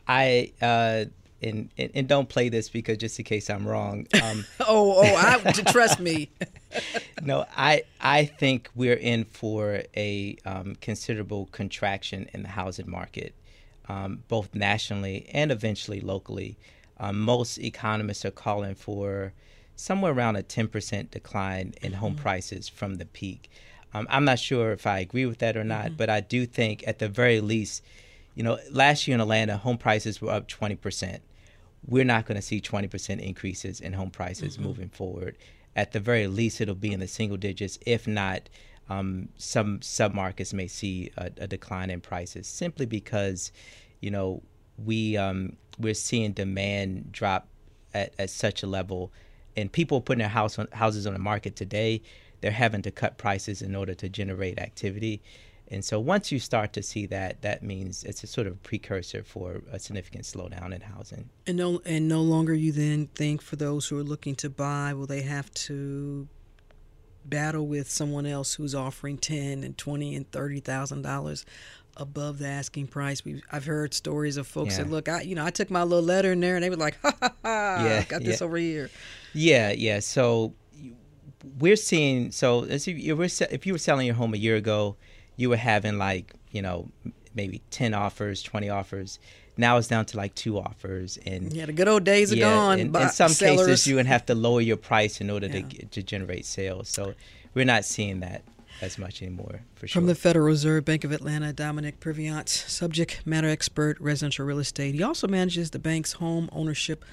[0.07, 1.05] I uh,
[1.41, 4.07] and, and, and don't play this because just in case I'm wrong.
[4.21, 6.29] Um, oh, oh, I, trust me.
[7.21, 13.35] no, I I think we're in for a um, considerable contraction in the housing market
[13.87, 16.57] um, both nationally and eventually locally.
[16.99, 19.33] Um, most economists are calling for
[19.75, 22.21] somewhere around a 10% decline in home mm-hmm.
[22.21, 23.49] prices from the peak.
[23.93, 25.95] Um, I'm not sure if I agree with that or not, mm-hmm.
[25.95, 27.83] but I do think at the very least,
[28.33, 31.19] you know, last year in Atlanta, home prices were up 20%.
[31.87, 34.63] We're not going to see 20% increases in home prices mm-hmm.
[34.65, 35.37] moving forward.
[35.75, 38.49] At the very least, it'll be in the single digits, if not.
[38.89, 43.51] Um, some submarkets may see a, a, decline in prices simply because,
[43.99, 44.43] you know,
[44.77, 47.47] we um, we're seeing demand drop
[47.93, 49.11] at, at such a level,
[49.57, 52.01] and people putting their house on, houses on the market today,
[52.41, 55.21] they're having to cut prices in order to generate activity.
[55.67, 59.23] And so once you start to see that, that means it's a sort of precursor
[59.23, 61.29] for a significant slowdown in housing.
[61.47, 64.93] And no, and no longer you then think for those who are looking to buy,
[64.93, 66.27] will they have to
[67.29, 71.45] battle with someone else who's offering ten and twenty and thirty thousand dollars
[71.97, 73.23] above the asking price.
[73.23, 74.83] We I've heard stories of folks yeah.
[74.83, 76.75] that look, I you know, I took my little letter in there and they were
[76.75, 78.45] like, ha ha ha, yeah, got this yeah.
[78.45, 78.89] over here.
[79.33, 79.99] Yeah, yeah.
[79.99, 80.53] So
[81.59, 84.95] we're seeing so if you were if you were selling your home a year ago
[85.35, 86.89] you were having like you know
[87.35, 89.19] maybe 10 offers 20 offers
[89.57, 92.79] now it's down to like two offers and yeah the good old days are gone
[92.79, 93.67] in, in some sellers.
[93.67, 95.61] cases you would have to lower your price in order yeah.
[95.61, 96.89] to, to generate sales.
[96.89, 97.13] So
[97.53, 98.43] we're not seeing that
[98.81, 103.25] as much anymore for sure from the federal reserve bank of atlanta dominic Purviance subject
[103.25, 104.95] matter expert residential real estate.
[104.95, 107.05] He also manages the bank's home ownership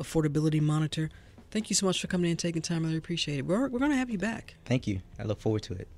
[0.00, 1.10] affordability monitor.
[1.50, 2.84] Thank you so much for coming in and taking time.
[2.84, 3.42] I really appreciate it.
[3.42, 4.54] We're, we're going to have you back.
[4.64, 5.00] Thank you.
[5.18, 5.88] I look forward to it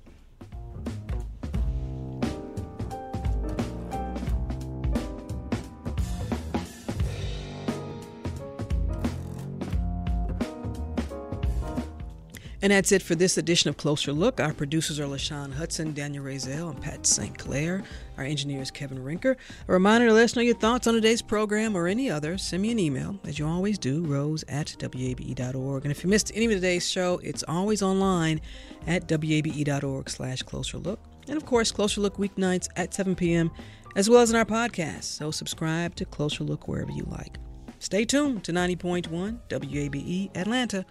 [12.63, 14.39] And that's it for this edition of Closer Look.
[14.39, 17.37] Our producers are LaShawn Hudson, Daniel Razel, and Pat St.
[17.37, 17.83] Clair.
[18.17, 19.35] Our engineer is Kevin Rinker.
[19.67, 22.37] A reminder to let us know your thoughts on today's program or any other.
[22.37, 25.83] Send me an email, as you always do, rose at wabe.org.
[25.83, 28.39] And if you missed any of today's show, it's always online
[28.87, 31.01] at wabe.org slash closer look.
[31.27, 33.51] And of course, Closer Look weeknights at 7 p.m.,
[33.97, 35.03] as well as in our podcast.
[35.03, 37.39] So subscribe to Closer Look wherever you like.
[37.79, 40.85] Stay tuned to 90.1 WABE Atlanta.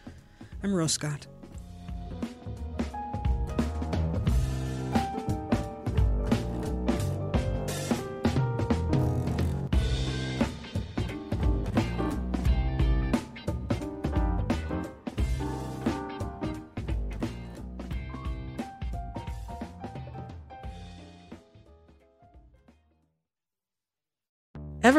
[0.62, 1.31] I'm Rose Scott.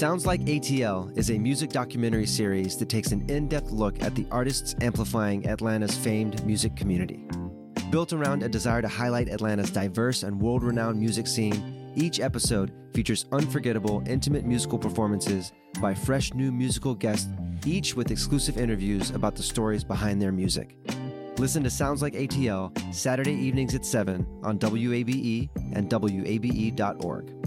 [0.00, 4.14] Sounds Like ATL is a music documentary series that takes an in depth look at
[4.14, 7.28] the artists amplifying Atlanta's famed music community.
[7.90, 12.72] Built around a desire to highlight Atlanta's diverse and world renowned music scene, each episode
[12.94, 17.28] features unforgettable, intimate musical performances by fresh new musical guests,
[17.66, 20.78] each with exclusive interviews about the stories behind their music.
[21.36, 27.39] Listen to Sounds Like ATL Saturday evenings at 7 on WABE and WABE.org.